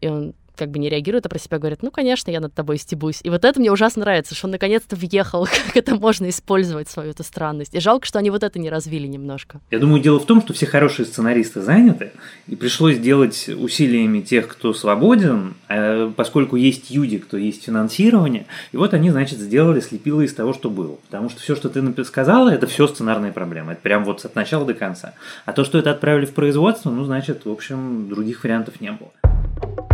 И 0.00 0.08
он 0.08 0.34
как 0.56 0.70
бы 0.70 0.78
не 0.78 0.88
реагирует, 0.88 1.26
а 1.26 1.28
про 1.28 1.38
себя 1.38 1.58
говорит, 1.58 1.82
ну, 1.82 1.90
конечно, 1.90 2.30
я 2.30 2.40
над 2.40 2.54
тобой 2.54 2.78
стебусь. 2.78 3.20
И 3.22 3.30
вот 3.30 3.44
это 3.44 3.60
мне 3.60 3.70
ужасно 3.70 4.00
нравится, 4.00 4.34
что 4.34 4.46
он 4.46 4.52
наконец-то 4.52 4.96
въехал, 4.96 5.46
как 5.66 5.76
это 5.76 5.94
можно 5.94 6.28
использовать, 6.28 6.88
свою 6.88 7.10
эту 7.10 7.22
странность. 7.22 7.74
И 7.74 7.80
жалко, 7.80 8.06
что 8.06 8.18
они 8.18 8.30
вот 8.30 8.42
это 8.42 8.58
не 8.58 8.70
развили 8.70 9.06
немножко. 9.06 9.60
Я 9.70 9.78
думаю, 9.78 10.02
дело 10.02 10.18
в 10.18 10.26
том, 10.26 10.40
что 10.40 10.52
все 10.52 10.66
хорошие 10.66 11.06
сценаристы 11.06 11.60
заняты, 11.62 12.12
и 12.46 12.56
пришлось 12.56 12.98
делать 12.98 13.48
усилиями 13.48 14.20
тех, 14.20 14.48
кто 14.48 14.72
свободен, 14.72 15.54
а 15.68 16.10
поскольку 16.16 16.56
есть 16.56 16.90
юдик, 16.90 17.26
то 17.26 17.36
есть 17.36 17.64
финансирование, 17.64 18.46
и 18.72 18.76
вот 18.76 18.94
они, 18.94 19.10
значит, 19.10 19.38
сделали, 19.38 19.80
слепило 19.80 20.22
из 20.22 20.34
того, 20.34 20.52
что 20.52 20.70
было. 20.70 20.96
Потому 21.06 21.30
что 21.30 21.40
все, 21.40 21.54
что 21.54 21.68
ты 21.68 22.04
сказала, 22.04 22.50
это 22.50 22.66
все 22.66 22.86
сценарные 22.86 23.32
проблемы. 23.32 23.72
Это 23.72 23.82
прям 23.82 24.04
вот 24.04 24.24
от 24.24 24.34
начала 24.34 24.64
до 24.64 24.74
конца. 24.74 25.14
А 25.44 25.52
то, 25.52 25.64
что 25.64 25.78
это 25.78 25.90
отправили 25.90 26.26
в 26.26 26.34
производство, 26.34 26.90
ну, 26.90 27.04
значит, 27.04 27.44
в 27.44 27.50
общем, 27.50 28.08
других 28.08 28.44
вариантов 28.44 28.80
не 28.80 28.92
было. 28.92 29.85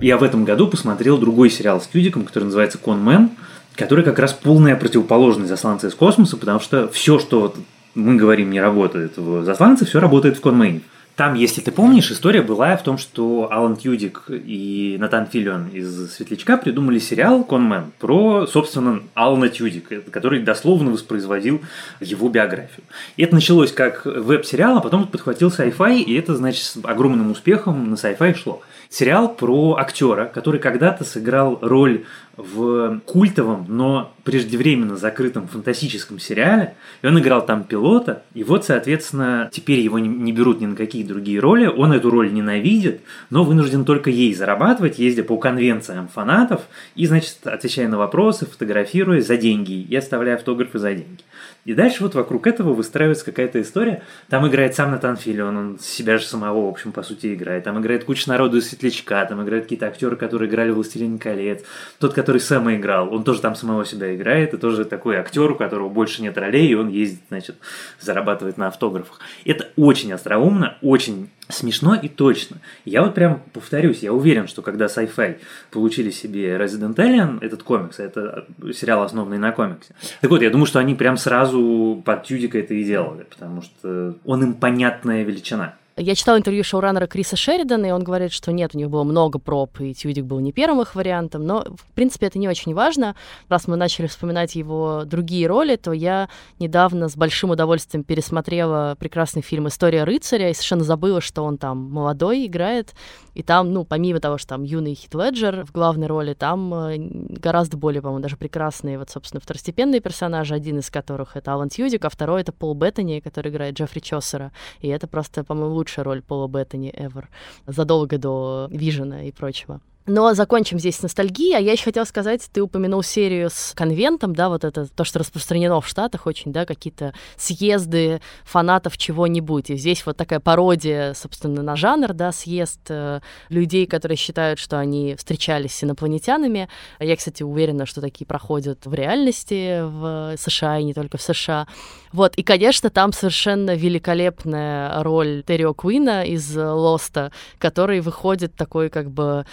Я 0.00 0.18
в 0.18 0.22
этом 0.22 0.44
году 0.44 0.68
посмотрел 0.68 1.16
другой 1.16 1.48
сериал 1.48 1.80
с 1.80 1.86
Кьюдиком, 1.86 2.24
который 2.24 2.44
называется 2.44 2.76
«Конмен», 2.76 3.30
который 3.76 4.04
как 4.04 4.18
раз 4.18 4.34
полная 4.34 4.76
противоположность 4.76 5.48
«Засланца 5.48 5.86
из 5.86 5.94
космоса», 5.94 6.36
потому 6.36 6.60
что 6.60 6.88
все, 6.88 7.18
что 7.18 7.54
мы 7.94 8.16
говорим, 8.16 8.50
не 8.50 8.60
работает 8.60 9.16
в 9.16 9.44
«Засланце», 9.44 9.86
все 9.86 9.98
работает 9.98 10.36
в 10.36 10.42
«Конмене». 10.42 10.82
Там, 11.16 11.32
если 11.32 11.62
ты 11.62 11.72
помнишь, 11.72 12.10
история 12.10 12.42
была 12.42 12.76
в 12.76 12.82
том, 12.82 12.98
что 12.98 13.48
Алан 13.50 13.76
Тьюдик 13.76 14.24
и 14.28 14.98
Натан 15.00 15.26
Филлион 15.26 15.68
из 15.68 16.12
«Светлячка» 16.12 16.58
придумали 16.58 16.98
сериал 16.98 17.42
«Конмен» 17.42 17.90
про, 17.98 18.46
собственно, 18.46 19.02
Алана 19.14 19.48
Тьюдика, 19.48 20.02
который 20.10 20.42
дословно 20.42 20.90
воспроизводил 20.90 21.62
его 22.00 22.28
биографию. 22.28 22.84
И 23.16 23.22
это 23.22 23.34
началось 23.34 23.72
как 23.72 24.04
веб-сериал, 24.04 24.76
а 24.76 24.80
потом 24.82 25.06
подхватил 25.06 25.48
sci-fi, 25.48 26.02
и 26.02 26.14
это, 26.18 26.36
значит, 26.36 26.62
с 26.62 26.76
огромным 26.82 27.30
успехом 27.30 27.88
на 27.88 27.94
sci-fi 27.94 28.34
шло. 28.36 28.60
Сериал 28.88 29.34
про 29.34 29.76
актера, 29.78 30.26
который 30.26 30.60
когда-то 30.60 31.04
сыграл 31.04 31.58
роль 31.60 32.04
в 32.36 33.00
культовом, 33.06 33.64
но 33.68 34.12
преждевременно 34.22 34.96
закрытом 34.96 35.48
фантастическом 35.48 36.18
сериале, 36.18 36.74
и 37.00 37.06
он 37.06 37.18
играл 37.18 37.44
там 37.44 37.64
пилота, 37.64 38.24
и 38.34 38.44
вот, 38.44 38.64
соответственно, 38.64 39.48
теперь 39.50 39.80
его 39.80 39.98
не, 39.98 40.32
берут 40.32 40.60
ни 40.60 40.66
на 40.66 40.76
какие 40.76 41.02
другие 41.02 41.40
роли, 41.40 41.66
он 41.66 41.92
эту 41.92 42.10
роль 42.10 42.32
ненавидит, 42.32 43.00
но 43.30 43.42
вынужден 43.42 43.84
только 43.84 44.10
ей 44.10 44.34
зарабатывать, 44.34 44.98
ездя 44.98 45.24
по 45.24 45.38
конвенциям 45.38 46.08
фанатов, 46.08 46.62
и, 46.94 47.06
значит, 47.06 47.38
отвечая 47.44 47.88
на 47.88 47.96
вопросы, 47.96 48.44
фотографируя 48.46 49.22
за 49.22 49.36
деньги 49.36 49.72
и 49.72 49.96
оставляя 49.96 50.36
автографы 50.36 50.78
за 50.78 50.92
деньги. 50.92 51.22
И 51.64 51.74
дальше 51.74 52.04
вот 52.04 52.14
вокруг 52.14 52.46
этого 52.46 52.74
выстраивается 52.74 53.24
какая-то 53.24 53.60
история. 53.60 54.02
Там 54.28 54.46
играет 54.46 54.76
сам 54.76 54.92
Натан 54.92 55.16
Филион, 55.16 55.56
он 55.56 55.78
себя 55.80 56.16
же 56.16 56.24
самого, 56.24 56.66
в 56.66 56.68
общем, 56.68 56.92
по 56.92 57.02
сути, 57.02 57.34
играет. 57.34 57.64
Там 57.64 57.80
играет 57.80 58.04
куча 58.04 58.28
народу 58.28 58.58
из 58.58 58.68
Светлячка, 58.76 59.24
там 59.24 59.42
играют 59.42 59.64
какие-то 59.64 59.86
актеры, 59.86 60.16
которые 60.16 60.48
играли 60.48 60.70
«Властелин 60.70 61.18
колец». 61.18 61.62
Тот, 61.98 62.14
который 62.14 62.40
Сэма 62.40 62.76
играл, 62.76 63.12
он 63.12 63.24
тоже 63.24 63.40
там 63.40 63.54
самого 63.54 63.84
себя 63.84 64.14
играет, 64.14 64.54
и 64.54 64.58
тоже 64.58 64.84
такой 64.84 65.16
актер, 65.16 65.50
у 65.50 65.54
которого 65.54 65.88
больше 65.88 66.22
нет 66.22 66.36
ролей, 66.36 66.68
и 66.68 66.74
он 66.74 66.88
ездит, 66.88 67.22
значит, 67.28 67.56
зарабатывает 68.00 68.58
на 68.58 68.68
автографах. 68.68 69.20
Это 69.44 69.68
очень 69.76 70.12
остроумно, 70.12 70.76
очень 70.82 71.30
смешно 71.48 71.94
и 71.94 72.08
точно. 72.08 72.58
Я 72.84 73.02
вот 73.02 73.14
прям 73.14 73.42
повторюсь, 73.52 74.00
я 74.00 74.12
уверен, 74.12 74.48
что 74.48 74.62
когда 74.62 74.86
Sci-Fi 74.86 75.38
получили 75.70 76.10
себе 76.10 76.56
Resident 76.56 76.96
Alien, 76.96 77.38
этот 77.40 77.62
комикс, 77.62 77.98
это 77.98 78.46
сериал, 78.74 79.02
основанный 79.02 79.38
на 79.38 79.52
комиксе. 79.52 79.94
Так 80.20 80.30
вот, 80.30 80.42
я 80.42 80.50
думаю, 80.50 80.66
что 80.66 80.80
они 80.80 80.94
прям 80.94 81.16
сразу 81.16 82.02
под 82.04 82.24
Тюдика 82.24 82.58
это 82.58 82.74
и 82.74 82.84
делали, 82.84 83.24
потому 83.24 83.62
что 83.62 84.16
он 84.24 84.42
им 84.42 84.54
понятная 84.54 85.22
величина. 85.22 85.76
Я 85.98 86.14
читала 86.14 86.36
интервью 86.36 86.62
шоураннера 86.62 87.06
Криса 87.06 87.36
Шеридана, 87.36 87.86
и 87.86 87.90
он 87.90 88.04
говорит, 88.04 88.30
что 88.30 88.52
нет, 88.52 88.74
у 88.74 88.78
них 88.78 88.90
было 88.90 89.02
много 89.02 89.38
проб, 89.38 89.80
и 89.80 89.94
Тьюдик 89.94 90.26
был 90.26 90.40
не 90.40 90.52
первым 90.52 90.82
их 90.82 90.94
вариантом, 90.94 91.46
но, 91.46 91.64
в 91.64 91.90
принципе, 91.94 92.26
это 92.26 92.38
не 92.38 92.50
очень 92.50 92.74
важно. 92.74 93.16
Раз 93.48 93.66
мы 93.66 93.76
начали 93.76 94.06
вспоминать 94.06 94.56
его 94.56 95.04
другие 95.06 95.46
роли, 95.46 95.76
то 95.76 95.92
я 95.92 96.28
недавно 96.58 97.08
с 97.08 97.16
большим 97.16 97.48
удовольствием 97.48 98.04
пересмотрела 98.04 98.94
прекрасный 98.98 99.40
фильм 99.40 99.68
«История 99.68 100.04
рыцаря» 100.04 100.50
и 100.50 100.52
совершенно 100.52 100.84
забыла, 100.84 101.22
что 101.22 101.44
он 101.44 101.56
там 101.56 101.78
молодой 101.78 102.44
играет, 102.44 102.92
и 103.32 103.42
там, 103.42 103.72
ну, 103.72 103.84
помимо 103.84 104.20
того, 104.20 104.36
что 104.36 104.48
там 104.48 104.64
юный 104.64 104.94
Хит 104.94 105.14
Леджер 105.14 105.64
в 105.64 105.72
главной 105.72 106.08
роли, 106.08 106.34
там 106.34 106.74
э, 106.74 106.96
гораздо 106.98 107.78
более, 107.78 108.02
по-моему, 108.02 108.22
даже 108.22 108.36
прекрасные, 108.36 108.98
вот, 108.98 109.08
собственно, 109.08 109.40
второстепенные 109.40 110.00
персонажи, 110.00 110.54
один 110.54 110.78
из 110.78 110.90
которых 110.90 111.36
это 111.36 111.54
Алан 111.54 111.70
Тьюдик, 111.70 112.04
а 112.04 112.10
второй 112.10 112.42
это 112.42 112.52
Пол 112.52 112.74
Беттани, 112.74 113.20
который 113.20 113.50
играет 113.50 113.76
Джеффри 113.76 114.00
Чосера. 114.00 114.52
И 114.80 114.88
это 114.88 115.06
просто, 115.06 115.42
по-моему, 115.42 115.85
лучшая 115.86 116.04
роль 116.04 116.20
Пола 116.20 116.48
Беттани 116.48 116.90
ever, 116.90 117.26
задолго 117.66 118.18
до 118.18 118.66
Вижена 118.70 119.22
и 119.24 119.30
прочего. 119.30 119.80
Но 120.06 120.34
закончим 120.34 120.78
здесь 120.78 120.96
с 120.96 121.02
ностальгией. 121.02 121.56
А 121.56 121.60
я 121.60 121.72
еще 121.72 121.84
хотела 121.84 122.04
сказать, 122.04 122.48
ты 122.52 122.62
упомянул 122.62 123.02
серию 123.02 123.50
с 123.50 123.72
конвентом, 123.74 124.34
да, 124.36 124.48
вот 124.48 124.62
это 124.62 124.86
то, 124.86 125.04
что 125.04 125.18
распространено 125.18 125.80
в 125.80 125.88
Штатах 125.88 126.26
очень, 126.26 126.52
да, 126.52 126.64
какие-то 126.64 127.12
съезды 127.36 128.20
фанатов 128.44 128.96
чего-нибудь. 128.98 129.70
И 129.70 129.76
здесь 129.76 130.06
вот 130.06 130.16
такая 130.16 130.38
пародия, 130.38 131.12
собственно, 131.14 131.62
на 131.62 131.74
жанр, 131.74 132.12
да, 132.12 132.30
съезд 132.30 132.80
э, 132.88 133.20
людей, 133.48 133.86
которые 133.86 134.16
считают, 134.16 134.60
что 134.60 134.78
они 134.78 135.16
встречались 135.16 135.74
с 135.74 135.82
инопланетянами. 135.82 136.68
Я, 137.00 137.16
кстати, 137.16 137.42
уверена, 137.42 137.84
что 137.84 138.00
такие 138.00 138.26
проходят 138.26 138.86
в 138.86 138.94
реальности 138.94 139.80
в 139.82 140.36
США 140.38 140.78
и 140.78 140.84
не 140.84 140.94
только 140.94 141.18
в 141.18 141.22
США. 141.22 141.66
Вот, 142.12 142.36
и, 142.36 142.44
конечно, 142.44 142.90
там 142.90 143.12
совершенно 143.12 143.74
великолепная 143.74 145.02
роль 145.02 145.42
Террио 145.44 145.74
Куина 145.74 146.24
из 146.24 146.56
Лоста, 146.56 147.32
который 147.58 148.00
выходит 148.00 148.54
такой 148.54 148.88
как 148.88 149.10
бы 149.10 149.44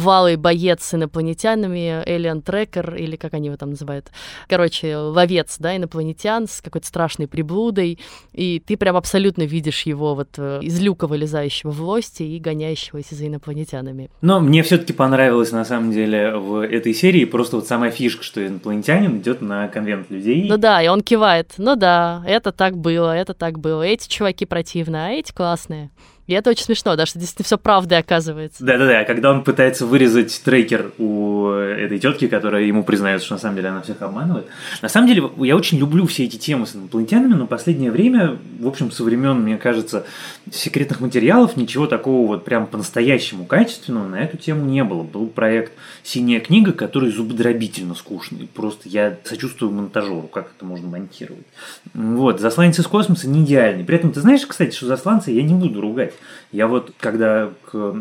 бывалый 0.00 0.36
боец 0.36 0.82
с 0.82 0.94
инопланетянами, 0.94 2.02
Alien 2.08 2.42
Tracker, 2.42 2.98
или 2.98 3.16
как 3.16 3.34
они 3.34 3.48
его 3.48 3.56
там 3.58 3.70
называют. 3.70 4.10
Короче, 4.48 4.96
ловец, 4.96 5.56
да, 5.58 5.76
инопланетян 5.76 6.48
с 6.48 6.62
какой-то 6.62 6.86
страшной 6.86 7.28
приблудой, 7.28 7.98
и 8.32 8.62
ты 8.66 8.78
прям 8.78 8.96
абсолютно 8.96 9.42
видишь 9.42 9.82
его 9.82 10.14
вот 10.14 10.30
э, 10.38 10.60
из 10.62 10.80
люка 10.80 11.06
вылезающего 11.06 11.70
в 11.70 11.82
лости 11.82 12.22
и 12.22 12.38
гоняющегося 12.38 13.14
за 13.14 13.26
инопланетянами. 13.26 14.10
Но 14.22 14.40
мне 14.40 14.62
все-таки 14.62 14.94
понравилось 14.94 15.52
на 15.52 15.66
самом 15.66 15.92
деле 15.92 16.34
в 16.36 16.64
этой 16.64 16.94
серии 16.94 17.26
просто 17.26 17.56
вот 17.56 17.68
самая 17.68 17.90
фишка, 17.90 18.24
что 18.24 18.46
инопланетянин 18.46 19.18
идет 19.18 19.42
на 19.42 19.68
конвент 19.68 20.10
людей. 20.10 20.48
Ну 20.48 20.56
да, 20.56 20.82
и 20.82 20.88
он 20.88 21.02
кивает. 21.02 21.52
Ну 21.58 21.76
да, 21.76 22.22
это 22.26 22.52
так 22.52 22.78
было, 22.78 23.14
это 23.14 23.34
так 23.34 23.58
было. 23.58 23.82
Эти 23.82 24.08
чуваки 24.08 24.46
противные, 24.46 25.02
а 25.02 25.10
эти 25.10 25.32
классные. 25.32 25.90
И 26.30 26.32
это 26.32 26.50
очень 26.50 26.62
смешно, 26.62 26.94
да, 26.94 27.06
что 27.06 27.18
действительно 27.18 27.44
все 27.44 27.58
правдой 27.58 27.98
оказывается. 27.98 28.64
Да-да-да, 28.64 29.02
когда 29.02 29.32
он 29.32 29.42
пытается 29.42 29.84
вырезать 29.84 30.40
трекер 30.44 30.92
у 30.96 31.48
этой 31.48 31.98
тетки, 31.98 32.28
которая 32.28 32.62
ему 32.62 32.84
признается, 32.84 33.26
что 33.26 33.34
на 33.34 33.40
самом 33.40 33.56
деле 33.56 33.70
она 33.70 33.82
всех 33.82 34.00
обманывает. 34.00 34.46
На 34.80 34.88
самом 34.88 35.08
деле, 35.08 35.28
я 35.38 35.56
очень 35.56 35.78
люблю 35.78 36.06
все 36.06 36.26
эти 36.26 36.36
темы 36.36 36.68
с 36.68 36.76
инопланетянами, 36.76 37.34
но 37.34 37.48
последнее 37.48 37.90
время, 37.90 38.38
в 38.60 38.68
общем, 38.68 38.92
со 38.92 39.02
времен, 39.02 39.40
мне 39.40 39.58
кажется, 39.58 40.06
секретных 40.52 41.00
материалов 41.00 41.56
ничего 41.56 41.88
такого 41.88 42.28
вот 42.28 42.44
прям 42.44 42.68
по-настоящему 42.68 43.44
качественного 43.44 44.06
на 44.06 44.20
эту 44.20 44.36
тему 44.36 44.64
не 44.66 44.84
было. 44.84 45.02
Был 45.02 45.26
проект 45.26 45.72
«Синяя 46.04 46.38
книга», 46.38 46.70
который 46.70 47.10
зубодробительно 47.10 47.96
скучный. 47.96 48.48
Просто 48.54 48.88
я 48.88 49.16
сочувствую 49.24 49.72
монтажеру, 49.72 50.28
как 50.28 50.52
это 50.56 50.64
можно 50.64 50.86
монтировать. 50.86 51.46
Вот, 51.92 52.38
«Засланец 52.38 52.78
из 52.78 52.86
космоса» 52.86 53.28
не 53.28 53.42
идеальный. 53.42 53.82
При 53.82 53.96
этом, 53.96 54.12
ты 54.12 54.20
знаешь, 54.20 54.46
кстати, 54.46 54.76
что 54.76 54.86
«Засланца» 54.86 55.32
я 55.32 55.42
не 55.42 55.54
буду 55.54 55.80
ругать. 55.80 56.14
Я 56.52 56.66
вот, 56.66 56.92
когда 56.98 57.50
к 57.70 57.94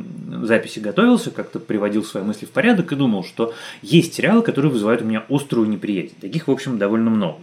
записи 0.43 0.79
готовился, 0.79 1.31
как-то 1.31 1.59
приводил 1.59 2.03
свои 2.03 2.23
мысли 2.23 2.45
в 2.45 2.49
порядок 2.49 2.91
и 2.91 2.95
думал, 2.95 3.23
что 3.23 3.53
есть 3.81 4.15
сериалы, 4.15 4.41
которые 4.41 4.71
вызывают 4.71 5.01
у 5.01 5.05
меня 5.05 5.23
острую 5.29 5.67
неприязнь. 5.69 6.15
Таких, 6.19 6.47
в 6.47 6.51
общем, 6.51 6.77
довольно 6.77 7.09
много. 7.09 7.39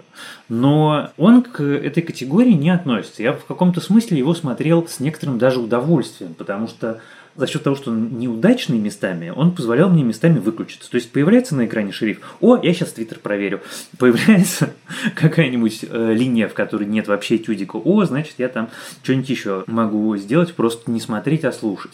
Но 0.48 1.10
он 1.16 1.42
к 1.42 1.62
этой 1.62 2.02
категории 2.02 2.52
не 2.52 2.70
относится. 2.70 3.22
Я 3.22 3.32
в 3.32 3.44
каком-то 3.44 3.80
смысле 3.80 4.18
его 4.18 4.34
смотрел 4.34 4.86
с 4.88 5.00
некоторым 5.00 5.38
даже 5.38 5.60
удовольствием, 5.60 6.34
потому 6.34 6.66
что 6.66 7.00
за 7.36 7.46
счет 7.46 7.62
того, 7.62 7.76
что 7.76 7.90
он 7.90 8.18
неудачный 8.18 8.78
местами, 8.78 9.30
он 9.34 9.54
позволял 9.54 9.88
мне 9.88 10.02
местами 10.02 10.38
выключиться. 10.38 10.90
То 10.90 10.96
есть 10.96 11.12
появляется 11.12 11.54
на 11.54 11.66
экране 11.66 11.92
шериф, 11.92 12.20
о, 12.40 12.56
я 12.56 12.72
сейчас 12.72 12.92
твиттер 12.92 13.18
проверю. 13.18 13.62
Появляется 13.98 14.72
какая-нибудь 15.14 15.84
э, 15.88 16.14
линия, 16.14 16.48
в 16.48 16.54
которой 16.54 16.86
нет 16.86 17.08
вообще 17.08 17.38
тюдика, 17.38 17.76
о, 17.76 18.04
значит, 18.04 18.34
я 18.38 18.48
там 18.48 18.70
что-нибудь 19.02 19.28
еще 19.28 19.64
могу 19.66 20.16
сделать, 20.16 20.54
просто 20.54 20.90
не 20.90 21.00
смотреть, 21.00 21.44
а 21.44 21.52
слушать. 21.52 21.92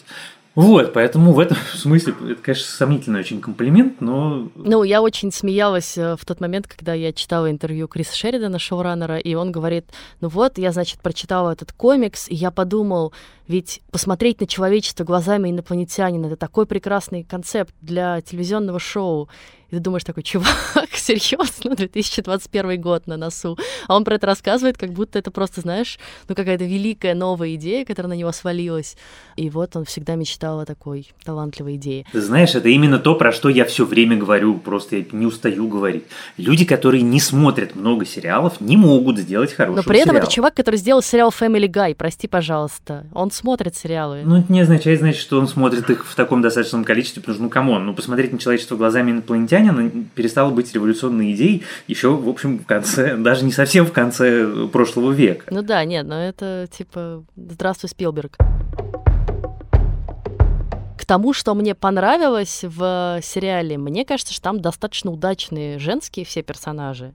Вот, 0.55 0.93
поэтому 0.93 1.33
в 1.33 1.39
этом 1.39 1.57
смысле 1.73 2.13
это, 2.29 2.41
конечно, 2.41 2.65
сомнительный 2.65 3.19
очень 3.19 3.41
комплимент, 3.41 4.01
но... 4.01 4.49
Ну, 4.55 4.83
я 4.83 5.01
очень 5.01 5.31
смеялась 5.31 5.97
э, 5.97 6.15
в 6.15 6.25
тот 6.25 6.39
момент, 6.39 6.67
когда 6.67 6.93
я 6.93 7.11
читала 7.11 7.49
интервью 7.49 7.87
Криса 7.87 8.15
Шеридана, 8.15 8.59
шоураннера, 8.59 9.17
и 9.17 9.33
он 9.33 9.51
говорит, 9.51 9.85
ну 10.21 10.27
вот, 10.27 10.57
я, 10.57 10.71
значит, 10.71 10.99
прочитала 11.01 11.51
этот 11.51 11.71
комикс, 11.71 12.29
и 12.29 12.35
я 12.35 12.51
подумал, 12.51 13.13
ведь 13.47 13.81
посмотреть 13.91 14.41
на 14.41 14.47
человечество 14.47 15.03
глазами 15.03 15.49
инопланетянина— 15.49 16.25
это 16.27 16.35
такой 16.35 16.65
прекрасный 16.65 17.23
концепт 17.23 17.73
для 17.81 18.21
телевизионного 18.21 18.79
шоу. 18.79 19.29
И 19.73 19.77
ты 19.77 19.81
думаешь 19.81 20.03
такой, 20.03 20.21
чувак, 20.21 20.89
серьезно, 20.93 21.75
2021 21.75 22.79
год 22.79 23.07
на 23.07 23.17
носу. 23.17 23.57
А 23.87 23.95
он 23.95 24.03
про 24.03 24.15
это 24.15 24.27
рассказывает, 24.27 24.77
как 24.77 24.91
будто 24.91 25.17
это 25.17 25.31
просто, 25.31 25.61
знаешь, 25.61 25.97
ну 26.29 26.35
какая-то 26.35 26.63
великая 26.63 27.15
новая 27.15 27.55
идея, 27.55 27.83
которая 27.83 28.11
на 28.11 28.13
него 28.13 28.31
свалилась. 28.31 28.95
И 29.35 29.49
вот 29.49 29.75
он 29.75 29.85
всегда 29.85 30.13
мечтал 30.13 30.59
о 30.59 30.65
такой 30.67 31.09
талантливой 31.25 31.77
идее. 31.77 32.05
Ты 32.11 32.21
знаешь, 32.21 32.53
это 32.53 32.69
именно 32.69 32.99
то, 32.99 33.15
про 33.15 33.31
что 33.31 33.49
я 33.49 33.65
все 33.65 33.83
время 33.83 34.15
говорю, 34.15 34.59
просто 34.59 34.97
я 34.97 35.05
не 35.11 35.25
устаю 35.25 35.67
говорить. 35.67 36.03
Люди, 36.37 36.65
которые 36.65 37.01
не 37.01 37.19
смотрят 37.19 37.75
много 37.75 38.05
сериалов, 38.05 38.61
не 38.61 38.77
могут 38.77 39.17
сделать 39.17 39.53
хорошего 39.53 39.77
Но 39.77 39.83
при 39.83 40.01
этом 40.01 40.11
сериала. 40.11 40.23
это 40.23 40.31
чувак, 40.31 40.53
который 40.53 40.75
сделал 40.75 41.01
сериал 41.01 41.29
Family 41.31 41.67
Guy, 41.67 41.95
прости, 41.95 42.27
пожалуйста. 42.27 43.07
Он 43.11 43.31
смотрит 43.31 43.75
сериалы. 43.75 44.21
Ну, 44.23 44.37
это 44.37 44.53
не 44.53 44.61
означает, 44.61 44.99
значит, 44.99 45.19
что 45.19 45.39
он 45.39 45.47
смотрит 45.47 45.89
их 45.89 46.05
в 46.05 46.13
таком 46.13 46.43
достаточном 46.43 46.83
количестве, 46.83 47.23
потому 47.23 47.33
что, 47.33 47.43
ну, 47.43 47.49
come 47.49 47.71
on, 47.71 47.87
ну, 47.87 47.95
посмотреть 47.95 48.31
на 48.33 48.37
человечество 48.37 48.75
глазами 48.75 49.11
инопланетянина 49.63 50.05
перестало 50.15 50.51
быть 50.51 50.73
революционной 50.73 51.33
идеей 51.33 51.63
еще, 51.87 52.15
в 52.15 52.27
общем, 52.29 52.59
в 52.59 52.65
конце, 52.65 53.15
даже 53.17 53.45
не 53.45 53.51
совсем 53.51 53.85
в 53.85 53.91
конце 53.91 54.67
прошлого 54.71 55.11
века. 55.11 55.45
Ну 55.49 55.61
да, 55.61 55.83
нет, 55.85 56.05
но 56.05 56.21
это 56.21 56.67
типа 56.71 57.23
«Здравствуй, 57.35 57.89
Спилберг». 57.89 58.37
К 61.03 61.05
тому, 61.05 61.33
что 61.33 61.53
мне 61.53 61.75
понравилось 61.75 62.61
в 62.63 63.19
сериале, 63.21 63.77
мне 63.77 64.05
кажется, 64.05 64.33
что 64.33 64.41
там 64.43 64.61
достаточно 64.61 65.11
удачные 65.11 65.77
женские 65.77 66.25
все 66.25 66.43
персонажи. 66.43 67.13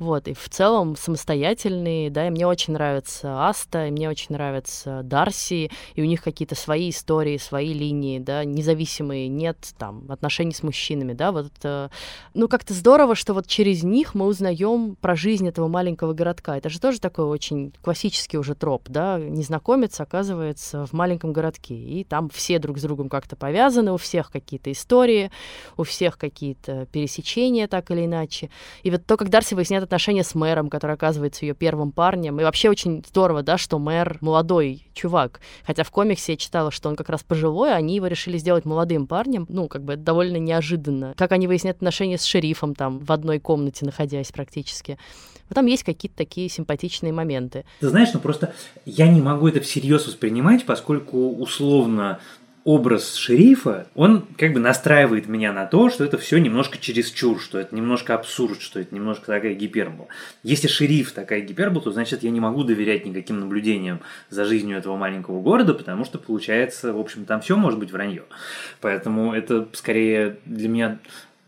Вот, 0.00 0.28
и 0.28 0.32
в 0.32 0.48
целом 0.48 0.96
самостоятельные, 0.96 2.08
да, 2.08 2.26
и 2.26 2.30
мне 2.30 2.46
очень 2.46 2.72
нравится 2.72 3.46
Аста, 3.46 3.86
и 3.86 3.90
мне 3.90 4.08
очень 4.08 4.28
нравится 4.30 5.02
Дарси, 5.04 5.70
и 5.94 6.02
у 6.02 6.06
них 6.06 6.22
какие-то 6.22 6.54
свои 6.54 6.88
истории, 6.88 7.36
свои 7.36 7.74
линии, 7.74 8.18
да, 8.18 8.46
независимые, 8.46 9.28
нет 9.28 9.58
там 9.78 10.06
отношений 10.08 10.54
с 10.54 10.62
мужчинами, 10.62 11.12
да, 11.12 11.32
вот, 11.32 11.52
э, 11.64 11.90
ну, 12.32 12.48
как-то 12.48 12.72
здорово, 12.72 13.14
что 13.14 13.34
вот 13.34 13.46
через 13.46 13.82
них 13.82 14.14
мы 14.14 14.24
узнаем 14.24 14.96
про 14.96 15.14
жизнь 15.14 15.46
этого 15.46 15.68
маленького 15.68 16.14
городка. 16.14 16.56
Это 16.56 16.70
же 16.70 16.80
тоже 16.80 16.98
такой 16.98 17.26
очень 17.26 17.74
классический 17.82 18.38
уже 18.38 18.54
троп, 18.54 18.84
да, 18.88 19.18
незнакомец 19.18 20.00
оказывается 20.00 20.86
в 20.86 20.94
маленьком 20.94 21.34
городке, 21.34 21.74
и 21.74 22.04
там 22.04 22.30
все 22.30 22.58
друг 22.58 22.78
с 22.78 22.82
другом 22.82 23.10
как-то 23.10 23.29
повязаны, 23.36 23.92
у 23.92 23.96
всех 23.96 24.30
какие-то 24.30 24.72
истории, 24.72 25.30
у 25.76 25.82
всех 25.82 26.18
какие-то 26.18 26.86
пересечения 26.92 27.66
так 27.68 27.90
или 27.90 28.04
иначе. 28.04 28.50
И 28.82 28.90
вот 28.90 29.06
то, 29.06 29.16
как 29.16 29.28
Дарси 29.28 29.54
выясняет 29.54 29.84
отношения 29.84 30.24
с 30.24 30.34
мэром, 30.34 30.70
который 30.70 30.94
оказывается 30.94 31.44
ее 31.44 31.54
первым 31.54 31.92
парнем. 31.92 32.40
И 32.40 32.44
вообще 32.44 32.70
очень 32.70 33.04
здорово, 33.08 33.42
да, 33.42 33.58
что 33.58 33.78
мэр 33.78 34.18
молодой 34.20 34.86
чувак. 34.94 35.40
Хотя 35.64 35.84
в 35.84 35.90
комиксе 35.90 36.32
я 36.32 36.36
читала, 36.36 36.70
что 36.70 36.88
он 36.88 36.96
как 36.96 37.08
раз 37.08 37.22
пожилой, 37.22 37.72
а 37.72 37.76
они 37.76 37.96
его 37.96 38.06
решили 38.06 38.38
сделать 38.38 38.64
молодым 38.64 39.06
парнем. 39.06 39.46
Ну, 39.48 39.68
как 39.68 39.84
бы 39.84 39.96
довольно 39.96 40.36
неожиданно. 40.36 41.14
Как 41.16 41.32
они 41.32 41.46
выясняют 41.46 41.78
отношения 41.78 42.18
с 42.18 42.24
шерифом 42.24 42.74
там 42.74 42.98
в 42.98 43.12
одной 43.12 43.38
комнате 43.38 43.84
находясь 43.84 44.32
практически. 44.32 44.98
Но 45.50 45.54
там 45.54 45.66
есть 45.66 45.82
какие-то 45.82 46.16
такие 46.16 46.48
симпатичные 46.48 47.12
моменты. 47.12 47.64
Ты 47.80 47.88
знаешь, 47.88 48.10
ну 48.14 48.20
просто 48.20 48.54
я 48.86 49.08
не 49.08 49.20
могу 49.20 49.48
это 49.48 49.60
всерьез 49.60 50.06
воспринимать, 50.06 50.64
поскольку 50.64 51.34
условно 51.36 52.20
образ 52.64 53.14
шерифа, 53.14 53.86
он 53.94 54.26
как 54.36 54.52
бы 54.52 54.60
настраивает 54.60 55.28
меня 55.28 55.52
на 55.52 55.66
то, 55.66 55.88
что 55.88 56.04
это 56.04 56.18
все 56.18 56.38
немножко 56.38 56.78
чересчур, 56.78 57.40
что 57.40 57.58
это 57.58 57.74
немножко 57.74 58.14
абсурд, 58.14 58.60
что 58.60 58.80
это 58.80 58.94
немножко 58.94 59.26
такая 59.26 59.54
гипербола. 59.54 60.08
Если 60.42 60.68
шериф 60.68 61.12
такая 61.12 61.40
гипербола, 61.40 61.84
то 61.84 61.92
значит 61.92 62.22
я 62.22 62.30
не 62.30 62.40
могу 62.40 62.64
доверять 62.64 63.06
никаким 63.06 63.40
наблюдениям 63.40 64.00
за 64.28 64.44
жизнью 64.44 64.76
этого 64.76 64.96
маленького 64.96 65.40
города, 65.40 65.74
потому 65.74 66.04
что 66.04 66.18
получается, 66.18 66.92
в 66.92 66.98
общем, 66.98 67.24
там 67.24 67.40
все 67.40 67.56
может 67.56 67.78
быть 67.78 67.92
вранье. 67.92 68.24
Поэтому 68.80 69.32
это 69.32 69.68
скорее 69.72 70.38
для 70.44 70.68
меня 70.68 70.98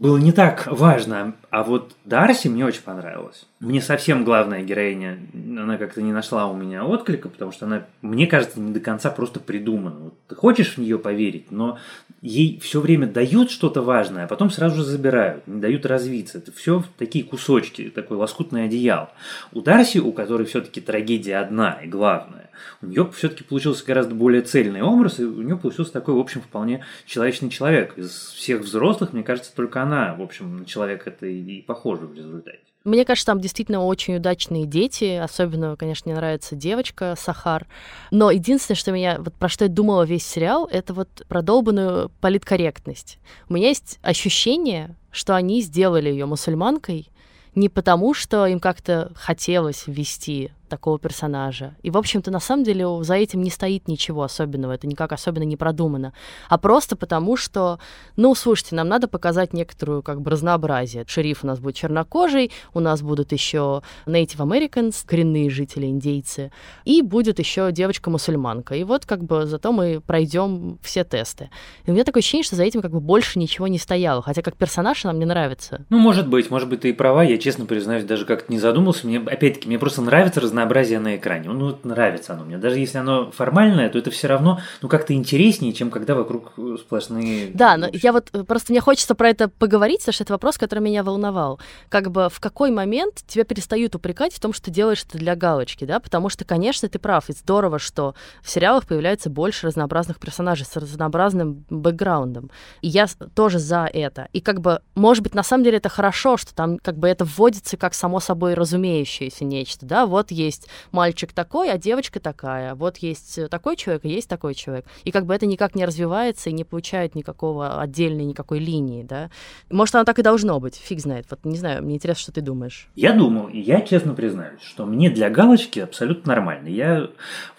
было 0.03 0.19
не 0.19 0.33
так 0.33 0.67
важно. 0.67 1.35
А 1.51 1.63
вот 1.63 1.95
Дарси 2.05 2.49
мне 2.49 2.67
очень 2.67 2.83
понравилась. 2.83 3.47
Мне 3.61 3.81
совсем 3.81 4.25
главная 4.25 4.65
героиня, 4.65 5.21
она 5.33 5.79
как-то 5.79 6.03
не 6.03 6.13
нашла 6.13 6.49
у 6.49 6.57
меня 6.57 6.85
отклика, 6.85 7.29
потому 7.29 7.53
что 7.53 7.67
она, 7.67 7.85
мне 8.01 8.27
кажется, 8.27 8.59
не 8.59 8.73
до 8.73 8.81
конца 8.81 9.11
просто 9.11 9.39
придумана. 9.39 10.01
Вот 10.01 10.15
ты 10.27 10.35
хочешь 10.35 10.75
в 10.75 10.79
нее 10.79 10.99
поверить, 10.99 11.53
но 11.53 11.79
ей 12.21 12.59
все 12.59 12.81
время 12.81 13.07
дают 13.07 13.53
что-то 13.53 13.81
важное, 13.81 14.25
а 14.25 14.27
потом 14.27 14.51
сразу 14.51 14.79
же 14.79 14.83
забирают, 14.83 15.47
не 15.47 15.61
дают 15.61 15.87
развиться. 15.87 16.39
Это 16.39 16.51
все 16.51 16.83
такие 16.99 17.25
кусочки, 17.25 17.89
такой 17.89 18.17
лоскутный 18.17 18.65
одеял. 18.65 19.11
У 19.53 19.61
Дарси, 19.61 19.99
у 19.99 20.11
которой 20.11 20.49
все-таки 20.49 20.81
трагедия 20.81 21.37
одна 21.37 21.75
и 21.75 21.87
главная, 21.87 22.42
у 22.81 22.87
нее 22.87 23.11
все-таки 23.15 23.45
получился 23.45 23.85
гораздо 23.85 24.15
более 24.15 24.43
цельный 24.43 24.83
образ, 24.83 25.21
и 25.21 25.25
у 25.25 25.43
нее 25.43 25.57
получился 25.57 25.93
такой, 25.93 26.15
в 26.15 26.19
общем, 26.19 26.41
вполне 26.41 26.85
человечный 27.07 27.51
человек. 27.51 27.97
Из 27.97 28.11
всех 28.11 28.63
взрослых, 28.63 29.13
мне 29.13 29.23
кажется, 29.23 29.55
только 29.55 29.83
она, 29.83 30.15
в 30.15 30.23
общем, 30.23 30.59
на 30.59 30.65
человека 30.65 31.11
это 31.11 31.27
и 31.27 31.63
похожа 31.63 32.07
в 32.07 32.15
результате. 32.15 32.61
Мне 32.85 33.05
кажется, 33.05 33.27
там 33.27 33.41
действительно 33.41 33.85
очень 33.85 34.17
удачные 34.17 34.67
дети. 34.67 35.17
Особенно, 35.17 35.77
конечно, 35.77 36.11
мне 36.11 36.17
нравится 36.17 36.57
девочка 36.57 37.15
Сахар. 37.17 37.67
Но 38.11 38.31
единственное, 38.31 38.77
что 38.77 38.91
меня, 38.91 39.19
вот 39.21 39.35
про 39.35 39.49
что 39.49 39.67
я 39.67 39.71
думала 39.71 40.03
весь 40.03 40.27
сериал, 40.27 40.69
это 40.71 40.93
вот 40.93 41.09
продолбанную 41.29 42.11
политкорректность. 42.21 43.19
У 43.49 43.55
меня 43.55 43.69
есть 43.69 44.01
ощущение, 44.03 44.97
что 45.13 45.37
они 45.37 45.61
сделали 45.61 46.09
ее 46.09 46.27
мусульманкой 46.27 47.09
не 47.55 47.69
потому, 47.69 48.15
что 48.15 48.47
им 48.47 48.61
как-то 48.61 49.13
хотелось 49.15 49.85
ввести 49.87 50.53
такого 50.73 50.99
персонажа. 50.99 51.75
И, 51.83 51.91
в 51.91 51.99
общем-то, 51.99 52.31
на 52.31 52.41
самом 52.41 52.65
деле 52.65 52.87
за 53.03 53.15
этим 53.15 53.43
не 53.43 53.51
стоит 53.51 53.89
ничего 53.89 54.23
особенного, 54.23 54.73
это 54.73 54.87
никак 54.87 55.13
особенно 55.13 55.43
не 55.43 55.59
продумано. 55.59 56.15
А 56.49 56.57
просто 56.57 56.97
потому, 56.97 57.37
что, 57.37 57.79
ну, 58.17 58.35
слушайте, 58.35 58.75
нам 58.75 58.89
надо 58.89 59.07
показать 59.07 59.53
некоторую 59.53 60.03
как 60.03 60.23
бы 60.23 60.31
разнообразие. 60.31 61.05
Шериф 61.07 61.45
у 61.45 61.47
нас 61.47 61.61
будет 61.61 61.75
чернокожий, 61.75 62.51
у 62.73 62.81
нас 62.81 63.03
будут 63.03 63.33
еще 63.33 63.83
Native 64.07 64.39
Americans, 64.39 65.05
коренные 65.05 65.51
жители, 65.51 65.85
индейцы, 65.85 66.51
и 66.87 67.03
будет 67.03 67.39
еще 67.39 67.71
девочка-мусульманка. 67.71 68.75
И 68.75 68.85
вот 68.85 69.05
как 69.05 69.23
бы 69.23 69.45
зато 69.45 69.73
мы 69.73 70.01
пройдем 70.01 70.79
все 70.83 71.05
тесты. 71.05 71.51
И 71.85 71.91
у 71.91 71.93
меня 71.93 72.05
такое 72.05 72.23
ощущение, 72.23 72.45
что 72.45 72.57
за 72.57 72.63
этим 72.65 72.81
как 72.81 72.93
бы 72.93 73.01
больше 73.01 73.39
ничего 73.39 73.67
не 73.69 73.79
стояло. 73.79 74.23
Хотя 74.23 74.41
как 74.41 74.57
персонаж 74.57 75.05
она 75.05 75.13
мне 75.13 75.27
нравится. 75.27 75.85
Ну, 75.91 75.99
может 75.99 76.29
быть, 76.29 76.51
может 76.51 76.71
быть, 76.71 76.81
ты 76.81 76.89
и 76.89 76.93
права. 76.95 77.25
Я, 77.25 77.37
честно 77.37 77.67
признаюсь, 77.67 78.05
даже 78.05 78.25
как-то 78.25 78.51
не 78.51 78.59
задумался. 78.59 79.07
Мне, 79.07 79.19
опять-таки, 79.19 79.69
мне 79.69 79.79
просто 79.79 80.01
нравится 80.01 80.41
разнообразие 80.41 80.62
на 80.65 81.17
экране. 81.17 81.49
Ну, 81.49 81.79
нравится 81.83 82.35
оно 82.35 82.45
мне. 82.45 82.59
Даже 82.59 82.79
если 82.79 82.99
оно 82.99 83.31
формальное, 83.31 83.89
то 83.89 83.99
это 83.99 84.11
все 84.11 84.29
равно, 84.29 84.61
ну, 84.81 84.89
как-то 84.89 85.15
интереснее, 85.15 85.73
чем 85.73 85.91
когда 85.91 86.15
вокруг 86.15 86.53
сплошные... 86.79 87.51
Да, 87.55 87.77
но 87.77 87.89
я 87.93 88.13
вот 88.13 88.29
э, 88.33 88.45
просто 88.45 88.73
мне 88.73 88.81
хочется 88.81 89.15
про 89.15 89.29
это 89.29 89.49
поговорить, 89.49 90.01
потому 90.01 90.13
что 90.13 90.25
это 90.25 90.33
вопрос, 90.33 90.59
который 90.59 90.81
меня 90.81 91.03
волновал. 91.03 91.61
Как 91.89 92.11
бы 92.11 92.29
в 92.29 92.41
какой 92.41 92.71
момент 92.71 93.23
тебя 93.27 93.45
перестают 93.45 93.95
упрекать 93.95 94.35
в 94.35 94.41
том, 94.41 94.53
что 94.53 94.67
ты 94.67 94.71
делаешь 94.71 95.05
это 95.09 95.19
для 95.19 95.37
галочки, 95.37 95.85
да? 95.85 96.01
Потому 96.01 96.29
что, 96.29 96.45
конечно, 96.45 96.89
ты 96.89 96.99
прав, 96.99 97.29
и 97.29 97.33
здорово, 97.33 97.79
что 97.79 98.15
в 98.43 98.51
сериалах 98.51 98.87
появляется 98.87 99.31
больше 99.31 99.67
разнообразных 99.67 100.19
персонажей 100.19 100.67
с 100.67 100.77
разнообразным 100.77 101.65
бэкграундом. 101.71 102.51
И 102.81 102.89
я 102.89 103.07
тоже 103.35 103.59
за 103.59 103.89
это. 103.93 104.29
И 104.33 104.41
как 104.41 104.61
бы, 104.61 104.81
может 104.95 105.23
быть, 105.23 105.35
на 105.35 105.43
самом 105.43 105.65
деле 105.65 105.79
это 105.79 105.89
хорошо, 105.89 106.37
что 106.37 106.55
там 106.55 106.79
как 106.79 106.97
бы 106.99 107.09
это 107.09 107.25
вводится 107.25 107.77
как 107.77 107.95
само 107.95 108.21
собой 108.21 108.55
разумеющееся 108.55 109.45
нечто, 109.45 109.87
да? 109.87 110.07
Вот 110.07 110.31
есть 110.31 110.52
мальчик 110.91 111.33
такой, 111.33 111.71
а 111.71 111.79
девочка 111.79 112.21
такая. 112.21 112.75
Вот 112.75 112.99
есть 112.99 113.49
такой 113.51 113.77
человек, 113.77 114.05
и 114.05 114.09
есть 114.09 114.29
такой 114.29 114.55
человек. 114.55 114.87
И 115.05 115.11
как 115.11 115.27
бы 115.27 115.35
это 115.35 115.47
никак 115.47 115.75
не 115.75 115.85
развивается 115.85 116.51
и 116.51 116.53
не 116.53 116.65
получает 116.65 117.15
никакого 117.15 117.81
отдельной 117.81 118.25
никакой 118.25 118.59
линии, 118.59 119.03
да? 119.03 119.31
Может, 119.71 119.95
оно 119.95 120.05
так 120.05 120.19
и 120.19 120.23
должно 120.23 120.61
быть, 120.61 120.77
фиг 120.77 121.01
знает. 121.01 121.27
Вот 121.31 121.45
не 121.45 121.57
знаю, 121.57 121.83
мне 121.83 121.97
интересно, 121.97 122.23
что 122.23 122.33
ты 122.33 122.41
думаешь. 122.41 122.89
Я 122.95 123.13
думал, 123.13 123.49
и 123.49 123.59
я 123.61 123.81
честно 123.81 124.15
признаюсь, 124.15 124.63
что 124.63 124.87
мне 124.87 125.11
для 125.11 125.31
галочки 125.31 125.81
абсолютно 125.81 126.35
нормально. 126.35 126.69
Я 126.69 127.09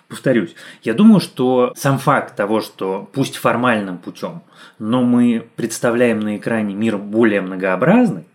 повторюсь, 0.07 0.53
я 0.83 0.93
думаю, 0.93 1.19
что 1.19 1.73
сам 1.75 1.97
факт 1.97 2.35
того, 2.35 2.61
что 2.61 3.09
пусть 3.13 3.35
формальным 3.35 3.97
путем, 3.97 4.43
но 4.77 5.01
мы 5.01 5.47
представляем 5.55 6.19
на 6.19 6.37
экране 6.37 6.75
мир 6.75 6.97
более 6.97 7.41
многообразный, 7.41 8.25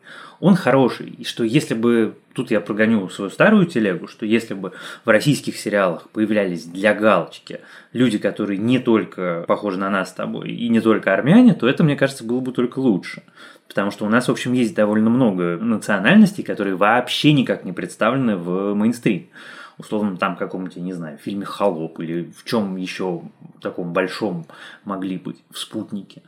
он 0.40 0.54
хороший. 0.54 1.08
И 1.08 1.24
что 1.24 1.44
если 1.44 1.74
бы, 1.74 2.14
тут 2.32 2.50
я 2.50 2.60
прогоню 2.60 3.08
свою 3.08 3.30
старую 3.30 3.66
телегу, 3.66 4.06
что 4.08 4.26
если 4.26 4.54
бы 4.54 4.72
в 5.04 5.08
российских 5.08 5.56
сериалах 5.56 6.08
появлялись 6.10 6.64
для 6.64 6.94
галочки 6.94 7.60
люди, 7.92 8.18
которые 8.18 8.58
не 8.58 8.78
только 8.78 9.44
похожи 9.48 9.78
на 9.78 9.90
нас 9.90 10.10
с 10.10 10.12
тобой, 10.12 10.50
и 10.50 10.68
не 10.68 10.80
только 10.80 11.12
армяне, 11.12 11.54
то 11.54 11.68
это, 11.68 11.84
мне 11.84 11.96
кажется, 11.96 12.24
было 12.24 12.40
бы 12.40 12.52
только 12.52 12.78
лучше. 12.78 13.22
Потому 13.66 13.90
что 13.90 14.06
у 14.06 14.08
нас, 14.08 14.28
в 14.28 14.30
общем, 14.30 14.52
есть 14.52 14.74
довольно 14.74 15.10
много 15.10 15.58
национальностей, 15.58 16.42
которые 16.42 16.76
вообще 16.76 17.32
никак 17.32 17.64
не 17.64 17.72
представлены 17.72 18.36
в 18.36 18.74
мейнстрим 18.74 19.28
условно 19.78 20.16
там 20.16 20.36
каком-нибудь, 20.36 20.76
я 20.76 20.82
не 20.82 20.92
знаю, 20.92 21.18
фильме 21.18 21.44
«Холоп» 21.44 22.00
или 22.00 22.32
в 22.36 22.44
чем 22.44 22.76
еще 22.76 23.22
таком 23.60 23.92
большом 23.92 24.46
могли 24.84 25.16
быть, 25.16 25.42
в 25.50 25.58
«Спутнике». 25.58 26.22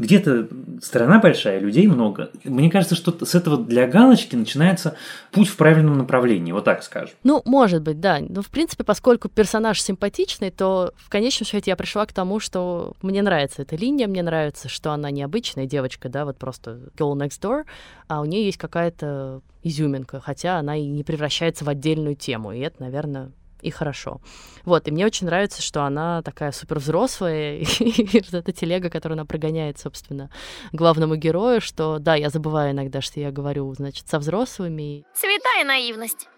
Где-то 0.00 0.48
страна 0.80 1.18
большая, 1.18 1.60
людей 1.60 1.86
много. 1.86 2.30
Мне 2.44 2.70
кажется, 2.70 2.94
что 2.94 3.22
с 3.22 3.34
этого 3.34 3.58
для 3.58 3.86
галочки 3.86 4.34
начинается 4.34 4.96
путь 5.30 5.48
в 5.48 5.56
правильном 5.58 5.98
направлении, 5.98 6.52
вот 6.52 6.64
так 6.64 6.82
скажем. 6.82 7.14
Ну, 7.22 7.42
может 7.44 7.82
быть, 7.82 8.00
да. 8.00 8.18
Но, 8.26 8.40
в 8.40 8.48
принципе, 8.48 8.82
поскольку 8.82 9.28
персонаж 9.28 9.78
симпатичный, 9.82 10.50
то 10.50 10.94
в 10.96 11.10
конечном 11.10 11.46
счете 11.46 11.70
я 11.70 11.76
пришла 11.76 12.06
к 12.06 12.14
тому, 12.14 12.40
что 12.40 12.94
мне 13.02 13.20
нравится 13.20 13.60
эта 13.60 13.76
линия, 13.76 14.08
мне 14.08 14.22
нравится, 14.22 14.70
что 14.70 14.92
она 14.92 15.10
необычная 15.10 15.66
девочка, 15.66 16.08
да, 16.08 16.24
вот 16.24 16.38
просто 16.38 16.80
girl 16.96 17.14
next 17.14 17.42
door, 17.42 17.64
а 18.08 18.22
у 18.22 18.24
нее 18.24 18.46
есть 18.46 18.56
какая-то 18.56 19.42
изюминка, 19.62 20.18
хотя 20.20 20.58
она 20.58 20.76
и 20.76 20.86
не 20.86 21.04
превращается 21.04 21.66
в 21.66 21.68
отдельную 21.68 22.16
тему, 22.16 22.52
и 22.52 22.60
это, 22.60 22.82
наверное, 22.82 23.32
и 23.62 23.70
хорошо. 23.70 24.20
Вот, 24.64 24.88
и 24.88 24.90
мне 24.90 25.06
очень 25.06 25.26
нравится, 25.26 25.62
что 25.62 25.82
она 25.82 26.22
такая 26.22 26.52
супер 26.52 26.78
взрослая, 26.78 27.58
и 27.80 28.18
эта 28.32 28.52
телега, 28.52 28.90
которую 28.90 29.16
она 29.16 29.24
прогоняет, 29.24 29.78
собственно, 29.78 30.30
главному 30.72 31.16
герою, 31.16 31.60
что, 31.60 31.98
да, 31.98 32.14
я 32.14 32.30
забываю 32.30 32.72
иногда, 32.72 33.00
что 33.00 33.20
я 33.20 33.30
говорю, 33.30 33.72
значит, 33.74 34.08
со 34.08 34.18
взрослыми. 34.18 35.04
Святая 35.14 35.64
наивность. 35.64 36.28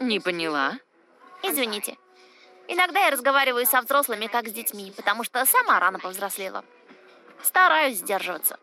Не 0.00 0.20
поняла. 0.20 0.78
Извините. 1.42 1.96
Иногда 2.68 3.04
я 3.04 3.10
разговариваю 3.10 3.64
со 3.64 3.80
взрослыми, 3.80 4.26
как 4.26 4.48
с 4.48 4.52
детьми, 4.52 4.92
потому 4.96 5.22
что 5.22 5.44
сама 5.46 5.78
рано 5.78 5.98
повзрослела. 5.98 6.64
Стараюсь 7.42 7.98
сдерживаться. 7.98 8.58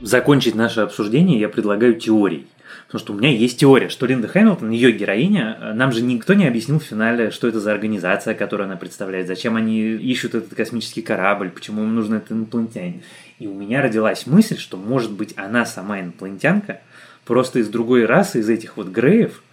Закончить 0.00 0.54
наше 0.54 0.80
обсуждение 0.80 1.38
я 1.38 1.48
предлагаю 1.48 1.94
теорией. 1.94 2.48
Потому 2.90 3.04
что 3.04 3.12
у 3.12 3.16
меня 3.16 3.30
есть 3.30 3.60
теория, 3.60 3.88
что 3.88 4.04
Линда 4.04 4.26
Хэмилтон, 4.26 4.70
ее 4.70 4.90
героиня, 4.90 5.56
э, 5.60 5.72
нам 5.74 5.92
же 5.92 6.02
никто 6.02 6.34
не 6.34 6.44
объяснил 6.44 6.80
в 6.80 6.82
финале, 6.82 7.30
что 7.30 7.46
это 7.46 7.60
за 7.60 7.70
организация, 7.70 8.34
которую 8.34 8.66
она 8.66 8.76
представляет, 8.76 9.28
зачем 9.28 9.54
они 9.54 9.80
ищут 9.80 10.34
этот 10.34 10.54
космический 10.54 11.00
корабль, 11.00 11.50
почему 11.50 11.84
им 11.84 11.94
нужен 11.94 12.14
этот 12.14 12.32
инопланетянин. 12.32 13.02
И 13.38 13.46
у 13.46 13.54
меня 13.54 13.80
родилась 13.80 14.26
мысль, 14.26 14.58
что, 14.58 14.76
может 14.76 15.12
быть, 15.12 15.34
она 15.36 15.66
сама 15.66 16.00
инопланетянка, 16.00 16.80
просто 17.26 17.60
из 17.60 17.68
другой 17.68 18.06
расы, 18.06 18.40
из 18.40 18.48
этих 18.48 18.76
вот 18.76 18.88
Греев, 18.88 19.44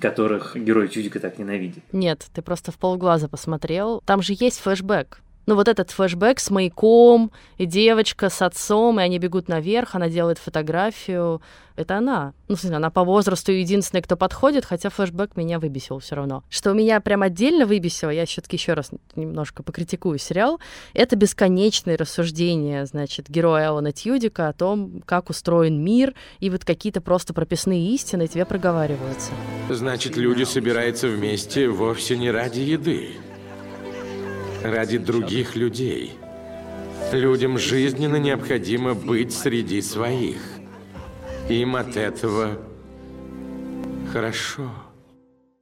которых 0.00 0.56
герой 0.56 0.88
Тюдика 0.88 1.20
так 1.20 1.38
ненавидит. 1.38 1.84
Нет, 1.92 2.24
ты 2.34 2.40
просто 2.40 2.72
в 2.72 2.78
полглаза 2.78 3.28
посмотрел. 3.28 4.02
Там 4.06 4.22
же 4.22 4.34
есть 4.38 4.58
флешбэк. 4.60 5.20
Ну 5.46 5.54
вот 5.54 5.68
этот 5.68 5.92
флешбэк 5.92 6.40
с 6.40 6.50
маяком, 6.50 7.30
и 7.56 7.66
девочка 7.66 8.30
с 8.30 8.42
отцом, 8.42 8.98
и 8.98 9.02
они 9.04 9.20
бегут 9.20 9.48
наверх, 9.48 9.94
она 9.94 10.08
делает 10.08 10.38
фотографию. 10.38 11.40
Это 11.76 11.98
она. 11.98 12.32
Ну, 12.48 12.56
в 12.56 12.60
смысле, 12.60 12.78
она 12.78 12.90
по 12.90 13.04
возрасту 13.04 13.52
единственная, 13.52 14.02
кто 14.02 14.16
подходит, 14.16 14.64
хотя 14.64 14.88
флешбэк 14.90 15.36
меня 15.36 15.60
выбесил 15.60 16.00
все 16.00 16.16
равно. 16.16 16.42
Что 16.48 16.72
меня 16.72 17.00
прям 17.00 17.22
отдельно 17.22 17.64
выбесило, 17.64 18.10
я 18.10 18.26
все-таки 18.26 18.56
еще 18.56 18.72
раз 18.72 18.90
немножко 19.14 19.62
покритикую 19.62 20.18
сериал, 20.18 20.58
это 20.94 21.14
бесконечные 21.16 21.96
рассуждения, 21.96 22.84
значит, 22.86 23.28
героя 23.28 23.68
Алана 23.68 23.92
Тьюдика 23.92 24.48
о 24.48 24.52
том, 24.52 25.02
как 25.04 25.30
устроен 25.30 25.84
мир, 25.84 26.14
и 26.40 26.50
вот 26.50 26.64
какие-то 26.64 27.00
просто 27.00 27.34
прописные 27.34 27.94
истины 27.94 28.26
тебе 28.26 28.46
проговариваются. 28.46 29.30
Значит, 29.68 30.16
люди 30.16 30.44
собираются 30.44 31.08
вместе 31.08 31.68
вовсе 31.68 32.16
не 32.16 32.30
ради 32.30 32.60
еды 32.60 33.16
ради 34.70 34.98
других 34.98 35.56
людей. 35.56 36.12
Людям 37.12 37.58
жизненно 37.58 38.16
необходимо 38.16 38.94
быть 38.94 39.32
среди 39.32 39.80
своих. 39.80 40.38
Им 41.48 41.76
от 41.76 41.96
этого 41.96 42.58
хорошо. 44.12 44.70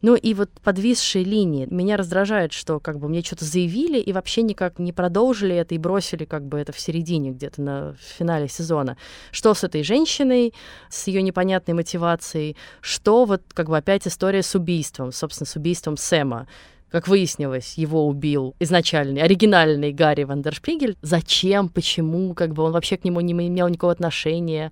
Ну 0.04 0.16
и 0.16 0.34
вот 0.34 0.50
подвисшие 0.62 1.24
линии. 1.24 1.66
Меня 1.70 1.96
раздражает, 1.96 2.52
что 2.52 2.78
как 2.78 2.98
бы 2.98 3.08
мне 3.08 3.22
что-то 3.22 3.46
заявили 3.46 3.98
и 3.98 4.12
вообще 4.12 4.42
никак 4.42 4.78
не 4.78 4.92
продолжили 4.92 5.56
это 5.56 5.74
и 5.74 5.78
бросили 5.78 6.26
как 6.26 6.44
бы 6.46 6.58
это 6.58 6.72
в 6.72 6.78
середине 6.78 7.30
где-то 7.30 7.62
на 7.62 7.96
финале 7.98 8.46
сезона. 8.46 8.98
Что 9.30 9.54
с 9.54 9.64
этой 9.64 9.82
женщиной, 9.82 10.52
с 10.90 11.06
ее 11.06 11.22
непонятной 11.22 11.72
мотивацией, 11.72 12.54
что 12.82 13.24
вот 13.24 13.44
как 13.54 13.70
бы 13.70 13.78
опять 13.78 14.06
история 14.06 14.42
с 14.42 14.54
убийством, 14.54 15.10
собственно, 15.10 15.46
с 15.46 15.56
убийством 15.56 15.96
Сэма 15.96 16.48
как 16.94 17.08
выяснилось, 17.08 17.74
его 17.76 18.06
убил 18.06 18.54
изначальный, 18.60 19.20
оригинальный 19.20 19.92
Гарри 19.92 20.22
Вандершпигель. 20.22 20.96
Зачем, 21.02 21.68
почему, 21.68 22.34
как 22.34 22.52
бы 22.52 22.62
он 22.62 22.70
вообще 22.70 22.96
к 22.96 23.02
нему 23.02 23.18
не 23.18 23.32
имел 23.32 23.66
никакого 23.66 23.92
отношения. 23.92 24.70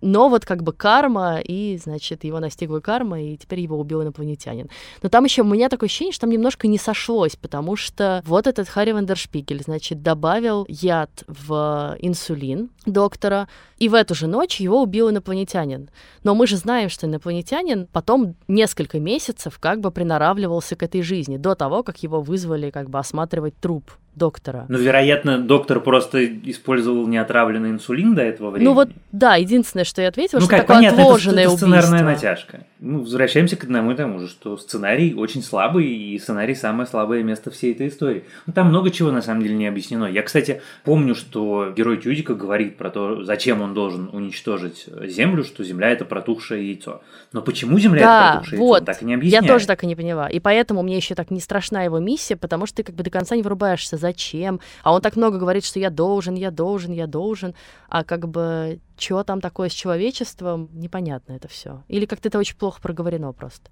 Но 0.00 0.28
вот 0.28 0.44
как 0.44 0.62
бы 0.62 0.72
карма, 0.72 1.40
и, 1.42 1.78
значит, 1.82 2.24
его 2.24 2.40
настигла 2.40 2.80
карма, 2.80 3.20
и 3.20 3.36
теперь 3.36 3.60
его 3.60 3.78
убил 3.78 4.02
инопланетянин. 4.02 4.68
Но 5.02 5.08
там 5.08 5.24
еще 5.24 5.42
у 5.42 5.44
меня 5.44 5.68
такое 5.68 5.88
ощущение, 5.88 6.12
что 6.12 6.22
там 6.22 6.30
немножко 6.30 6.68
не 6.68 6.78
сошлось, 6.78 7.36
потому 7.36 7.76
что 7.76 8.22
вот 8.26 8.46
этот 8.46 8.68
Харри 8.68 8.92
Вандершпигель, 8.92 9.62
значит, 9.62 10.02
добавил 10.02 10.66
яд 10.68 11.10
в 11.26 11.96
инсулин 12.00 12.70
доктора, 12.86 13.48
и 13.78 13.88
в 13.88 13.94
эту 13.94 14.14
же 14.14 14.26
ночь 14.26 14.60
его 14.60 14.82
убил 14.82 15.10
инопланетянин. 15.10 15.90
Но 16.22 16.34
мы 16.34 16.46
же 16.46 16.56
знаем, 16.56 16.88
что 16.88 17.06
инопланетянин 17.06 17.86
потом 17.92 18.34
несколько 18.46 19.00
месяцев 19.00 19.58
как 19.58 19.80
бы 19.80 19.90
приноравливался 19.90 20.76
к 20.76 20.82
этой 20.82 21.02
жизни, 21.02 21.36
до 21.36 21.54
того, 21.54 21.82
как 21.82 22.02
его 22.02 22.20
вызвали 22.20 22.70
как 22.70 22.90
бы 22.90 22.98
осматривать 22.98 23.54
труп 23.60 23.90
доктора. 24.18 24.66
Ну, 24.68 24.76
вероятно, 24.78 25.38
доктор 25.38 25.80
просто 25.80 26.26
использовал 26.26 27.06
неотравленный 27.06 27.70
инсулин 27.70 28.14
до 28.14 28.22
этого 28.22 28.50
времени. 28.50 28.68
Ну 28.68 28.74
вот, 28.74 28.90
да, 29.12 29.36
единственное, 29.36 29.84
что 29.84 30.02
я 30.02 30.08
ответила, 30.08 30.40
ну, 30.40 30.46
что 30.46 30.50
как, 30.50 30.60
такое 30.62 30.76
понятно, 30.76 31.02
отложенное 31.02 31.44
это, 31.44 31.52
это 31.52 31.56
сценарная 31.56 32.04
убийство. 32.04 32.28
натяжка. 32.28 32.60
Ну, 32.80 33.00
возвращаемся 33.00 33.56
к 33.56 33.64
одному 33.64 33.92
и 33.92 33.94
тому 33.96 34.18
же, 34.20 34.28
что 34.28 34.56
сценарий 34.56 35.14
очень 35.14 35.42
слабый, 35.42 35.86
и 35.86 36.18
сценарий 36.18 36.54
самое 36.54 36.86
слабое 36.86 37.22
место 37.22 37.50
всей 37.50 37.72
этой 37.72 37.88
истории. 37.88 38.24
Ну, 38.46 38.52
там 38.52 38.68
много 38.68 38.90
чего 38.90 39.10
на 39.10 39.22
самом 39.22 39.42
деле 39.42 39.54
не 39.56 39.66
объяснено. 39.66 40.04
Я, 40.04 40.22
кстати, 40.22 40.60
помню, 40.84 41.14
что 41.14 41.72
герой 41.76 41.96
Тюдика 41.96 42.34
говорит 42.34 42.76
про 42.76 42.90
то, 42.90 43.24
зачем 43.24 43.62
он 43.62 43.74
должен 43.74 44.10
уничтожить 44.12 44.86
Землю, 45.04 45.44
что 45.44 45.64
Земля 45.64 45.90
это 45.90 46.04
протухшее 46.04 46.68
яйцо. 46.68 47.00
Но 47.32 47.42
почему 47.42 47.78
Земля 47.78 47.98
это 48.00 48.06
Да, 48.08 48.32
протухшее 48.32 48.58
вот. 48.58 48.66
яйцо, 48.66 48.80
он 48.80 48.84
так 48.84 49.02
и 49.02 49.04
не 49.06 49.14
объясняет. 49.14 49.44
Я 49.44 49.52
тоже 49.52 49.66
так 49.66 49.84
и 49.84 49.86
не 49.86 49.96
поняла. 49.96 50.28
И 50.28 50.40
поэтому 50.40 50.82
мне 50.82 50.96
еще 50.96 51.14
так 51.14 51.30
не 51.30 51.40
страшна 51.40 51.82
его 51.82 51.98
миссия, 51.98 52.36
потому 52.36 52.66
что 52.66 52.76
ты 52.78 52.82
как 52.84 52.94
бы 52.94 53.02
до 53.02 53.10
конца 53.10 53.36
не 53.36 53.42
врубаешься, 53.42 53.96
зачем. 54.08 54.60
А 54.82 54.92
он 54.92 55.00
так 55.00 55.16
много 55.16 55.38
говорит, 55.38 55.64
что 55.64 55.78
я 55.78 55.90
должен, 55.90 56.34
я 56.34 56.50
должен, 56.50 56.92
я 56.92 57.06
должен. 57.06 57.54
А 57.88 58.04
как 58.04 58.28
бы 58.28 58.80
что 58.96 59.22
там 59.22 59.40
такое 59.40 59.68
с 59.68 59.72
человечеством, 59.72 60.68
непонятно 60.72 61.34
это 61.34 61.48
все. 61.48 61.84
Или 61.88 62.06
как-то 62.06 62.28
это 62.28 62.38
очень 62.38 62.56
плохо 62.56 62.80
проговорено 62.80 63.32
просто. 63.32 63.70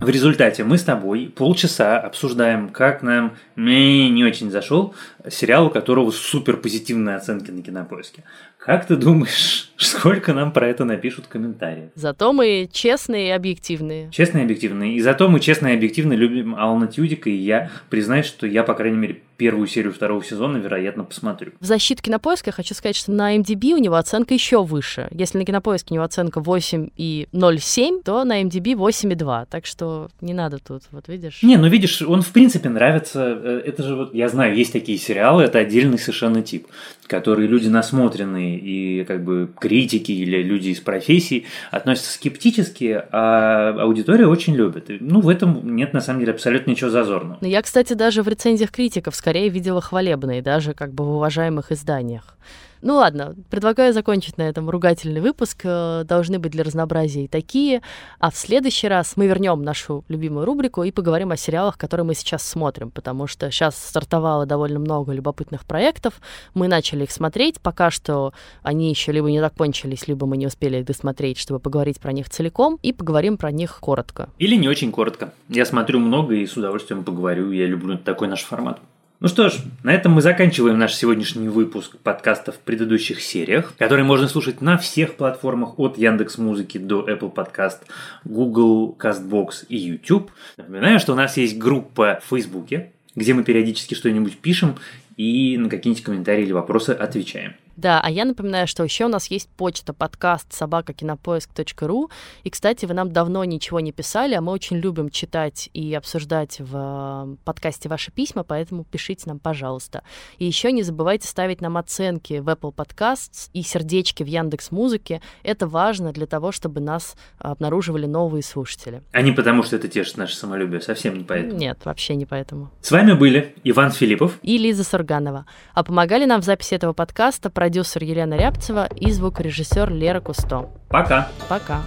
В 0.00 0.10
результате 0.10 0.64
мы 0.64 0.78
с 0.78 0.84
тобой 0.84 1.26
полчаса 1.26 1.98
обсуждаем, 1.98 2.68
как 2.68 3.02
нам 3.02 3.36
не 3.56 4.24
очень 4.24 4.50
зашел 4.50 4.94
сериал, 5.28 5.66
у 5.66 5.70
которого 5.70 6.10
супер 6.12 6.56
позитивные 6.56 7.16
оценки 7.16 7.50
на 7.50 7.62
кинопоиске. 7.62 8.22
Как 8.68 8.86
ты 8.86 8.96
думаешь, 8.96 9.70
сколько 9.78 10.34
нам 10.34 10.52
про 10.52 10.68
это 10.68 10.84
напишут 10.84 11.26
комментариев? 11.26 11.88
Зато 11.94 12.34
мы 12.34 12.68
честные 12.70 13.28
и 13.28 13.30
объективные. 13.30 14.10
Честно 14.10 14.40
и 14.40 14.42
объективно. 14.42 14.92
И 14.94 15.00
зато 15.00 15.26
мы 15.30 15.40
честно 15.40 15.68
и 15.68 15.74
объективно 15.74 16.12
любим 16.12 16.54
Алана 16.54 16.86
Тюдика, 16.86 17.30
и 17.30 17.34
я 17.34 17.70
признаюсь, 17.88 18.26
что 18.26 18.46
я, 18.46 18.64
по 18.64 18.74
крайней 18.74 18.98
мере, 18.98 19.22
первую 19.38 19.68
серию 19.68 19.94
второго 19.94 20.22
сезона, 20.22 20.58
вероятно, 20.58 21.04
посмотрю. 21.04 21.52
В 21.60 21.64
защиту 21.64 22.02
кинопоиска 22.02 22.50
хочу 22.52 22.74
сказать, 22.74 22.96
что 22.96 23.12
на 23.12 23.36
MDB 23.38 23.72
у 23.72 23.78
него 23.78 23.94
оценка 23.94 24.34
еще 24.34 24.62
выше. 24.62 25.08
Если 25.12 25.38
на 25.38 25.46
кинопоиске 25.46 25.92
у 25.92 25.94
него 25.94 26.04
оценка 26.04 26.40
8,07, 26.40 28.02
то 28.04 28.24
на 28.24 28.42
MDB 28.42 28.74
8,2. 28.74 29.46
Так 29.48 29.64
что 29.64 30.10
не 30.20 30.34
надо 30.34 30.58
тут, 30.58 30.82
вот 30.90 31.08
видишь. 31.08 31.42
Не, 31.42 31.56
ну 31.56 31.68
видишь, 31.68 32.02
он 32.02 32.22
в 32.22 32.32
принципе 32.32 32.68
нравится. 32.68 33.38
э, 33.42 33.62
Это 33.64 33.82
же 33.84 33.94
вот, 33.94 34.14
я 34.14 34.28
знаю, 34.28 34.56
есть 34.56 34.72
такие 34.72 34.98
сериалы, 34.98 35.44
это 35.44 35.60
отдельный 35.60 35.98
совершенно 35.98 36.42
тип, 36.42 36.66
которые 37.06 37.48
люди 37.48 37.68
насмотренные 37.68 38.57
и 38.58 39.04
как 39.04 39.24
бы 39.24 39.50
критики 39.58 40.12
или 40.12 40.42
люди 40.42 40.70
из 40.70 40.80
профессий 40.80 41.46
относятся 41.70 42.12
скептически, 42.14 43.02
а 43.12 43.76
аудитория 43.80 44.26
очень 44.26 44.54
любит. 44.54 44.86
Ну, 45.00 45.20
в 45.20 45.28
этом 45.28 45.76
нет 45.76 45.92
на 45.92 46.00
самом 46.00 46.20
деле 46.20 46.32
абсолютно 46.32 46.70
ничего 46.70 46.90
зазорного. 46.90 47.38
Но 47.40 47.48
я, 47.48 47.62
кстати, 47.62 47.92
даже 47.92 48.22
в 48.22 48.28
рецензиях 48.28 48.70
критиков 48.70 49.14
скорее 49.14 49.48
видела 49.48 49.80
хвалебные, 49.80 50.42
даже 50.42 50.74
как 50.74 50.92
бы 50.92 51.04
в 51.04 51.10
уважаемых 51.10 51.72
изданиях. 51.72 52.36
Ну 52.82 52.96
ладно, 52.96 53.34
предлагаю 53.50 53.92
закончить 53.92 54.38
на 54.38 54.42
этом 54.42 54.70
ругательный 54.70 55.20
выпуск. 55.20 55.62
Э, 55.64 56.04
Должны 56.04 56.38
быть 56.38 56.52
для 56.52 56.64
разнообразия 56.64 57.24
и 57.24 57.28
такие. 57.28 57.82
А 58.18 58.30
в 58.30 58.36
следующий 58.36 58.88
раз 58.88 59.16
мы 59.16 59.26
вернем 59.26 59.62
нашу 59.62 60.04
любимую 60.08 60.46
рубрику 60.46 60.84
и 60.84 60.92
поговорим 60.92 61.32
о 61.32 61.36
сериалах, 61.36 61.76
которые 61.76 62.04
мы 62.06 62.14
сейчас 62.14 62.42
смотрим, 62.42 62.90
потому 62.90 63.26
что 63.26 63.50
сейчас 63.50 63.76
стартовало 63.76 64.46
довольно 64.46 64.78
много 64.78 65.12
любопытных 65.12 65.64
проектов. 65.64 66.20
Мы 66.54 66.68
начали 66.68 67.04
их 67.04 67.10
смотреть. 67.10 67.60
Пока 67.60 67.90
что 67.90 68.32
они 68.62 68.90
еще 68.90 69.12
либо 69.12 69.30
не 69.30 69.40
закончились, 69.40 70.06
либо 70.08 70.26
мы 70.26 70.36
не 70.36 70.46
успели 70.46 70.78
их 70.78 70.84
досмотреть, 70.84 71.38
чтобы 71.38 71.60
поговорить 71.60 72.00
про 72.00 72.12
них 72.12 72.28
целиком. 72.30 72.78
И 72.82 72.92
поговорим 72.92 73.36
про 73.36 73.50
них 73.50 73.78
коротко. 73.80 74.28
Или 74.38 74.56
не 74.56 74.68
очень 74.68 74.92
коротко. 74.92 75.32
Я 75.48 75.64
смотрю 75.64 75.98
много 75.98 76.34
и 76.34 76.46
с 76.46 76.56
удовольствием 76.56 77.04
поговорю. 77.04 77.50
Я 77.50 77.66
люблю 77.66 77.98
такой 77.98 78.28
наш 78.28 78.42
формат. 78.42 78.80
Ну 79.20 79.26
что 79.26 79.48
ж, 79.48 79.54
на 79.82 79.92
этом 79.92 80.12
мы 80.12 80.22
заканчиваем 80.22 80.78
наш 80.78 80.94
сегодняшний 80.94 81.48
выпуск 81.48 81.96
подкаста 82.04 82.52
в 82.52 82.58
предыдущих 82.60 83.20
сериях, 83.20 83.74
которые 83.76 84.04
можно 84.04 84.28
слушать 84.28 84.60
на 84.60 84.78
всех 84.78 85.16
платформах 85.16 85.76
от 85.80 85.98
Яндекс 85.98 86.38
Музыки 86.38 86.78
до 86.78 87.04
Apple 87.10 87.34
Podcast, 87.34 87.78
Google, 88.24 88.96
CastBox 88.96 89.66
и 89.68 89.76
YouTube. 89.76 90.30
Напоминаю, 90.56 91.00
что 91.00 91.14
у 91.14 91.16
нас 91.16 91.36
есть 91.36 91.58
группа 91.58 92.20
в 92.24 92.28
Фейсбуке, 92.28 92.92
где 93.16 93.34
мы 93.34 93.42
периодически 93.42 93.94
что-нибудь 93.94 94.38
пишем 94.38 94.76
и 95.16 95.58
на 95.58 95.68
какие-нибудь 95.68 96.04
комментарии 96.04 96.44
или 96.44 96.52
вопросы 96.52 96.90
отвечаем. 96.90 97.54
Да, 97.78 98.00
а 98.02 98.10
я 98.10 98.24
напоминаю, 98.24 98.66
что 98.66 98.82
еще 98.82 99.04
у 99.04 99.08
нас 99.08 99.28
есть 99.28 99.48
почта 99.50 99.92
подкаст 99.92 100.52
собакакинопоиск.ру. 100.52 102.10
И, 102.42 102.50
кстати, 102.50 102.86
вы 102.86 102.94
нам 102.94 103.12
давно 103.12 103.44
ничего 103.44 103.78
не 103.78 103.92
писали, 103.92 104.34
а 104.34 104.40
мы 104.40 104.50
очень 104.50 104.78
любим 104.78 105.10
читать 105.10 105.70
и 105.74 105.94
обсуждать 105.94 106.58
в 106.58 106.72
э, 106.74 107.36
подкасте 107.44 107.88
ваши 107.88 108.10
письма, 108.10 108.42
поэтому 108.42 108.82
пишите 108.82 109.22
нам, 109.26 109.38
пожалуйста. 109.38 110.02
И 110.38 110.44
еще 110.44 110.72
не 110.72 110.82
забывайте 110.82 111.28
ставить 111.28 111.60
нам 111.60 111.76
оценки 111.76 112.40
в 112.40 112.48
Apple 112.48 112.74
Podcasts 112.74 113.48
и 113.52 113.62
сердечки 113.62 114.24
в 114.24 114.26
Яндекс 114.26 114.72
Музыке. 114.72 115.22
Это 115.44 115.68
важно 115.68 116.12
для 116.12 116.26
того, 116.26 116.50
чтобы 116.50 116.80
нас 116.80 117.14
обнаруживали 117.38 118.06
новые 118.06 118.42
слушатели. 118.42 119.04
А 119.12 119.22
не 119.22 119.30
потому, 119.30 119.62
что 119.62 119.76
это 119.76 119.86
тешит 119.86 120.16
наше 120.16 120.34
самолюбие, 120.34 120.80
совсем 120.80 121.16
не 121.16 121.22
поэтому. 121.22 121.56
Нет, 121.56 121.78
вообще 121.84 122.16
не 122.16 122.26
поэтому. 122.26 122.70
С 122.80 122.90
вами 122.90 123.12
были 123.12 123.54
Иван 123.62 123.92
Филиппов 123.92 124.40
И 124.42 124.58
Лиза 124.58 124.82
Сурганова. 124.82 125.46
А 125.74 125.84
помогали 125.84 126.24
нам 126.24 126.40
в 126.40 126.44
записи 126.44 126.74
этого 126.74 126.92
подкаста 126.92 127.50
продюсер 127.68 128.02
Елена 128.02 128.32
Рябцева 128.32 128.86
и 128.96 129.10
звукорежиссер 129.12 129.92
Лера 129.92 130.20
Кусто. 130.20 130.70
Пока! 130.88 131.28
Пока. 131.50 131.82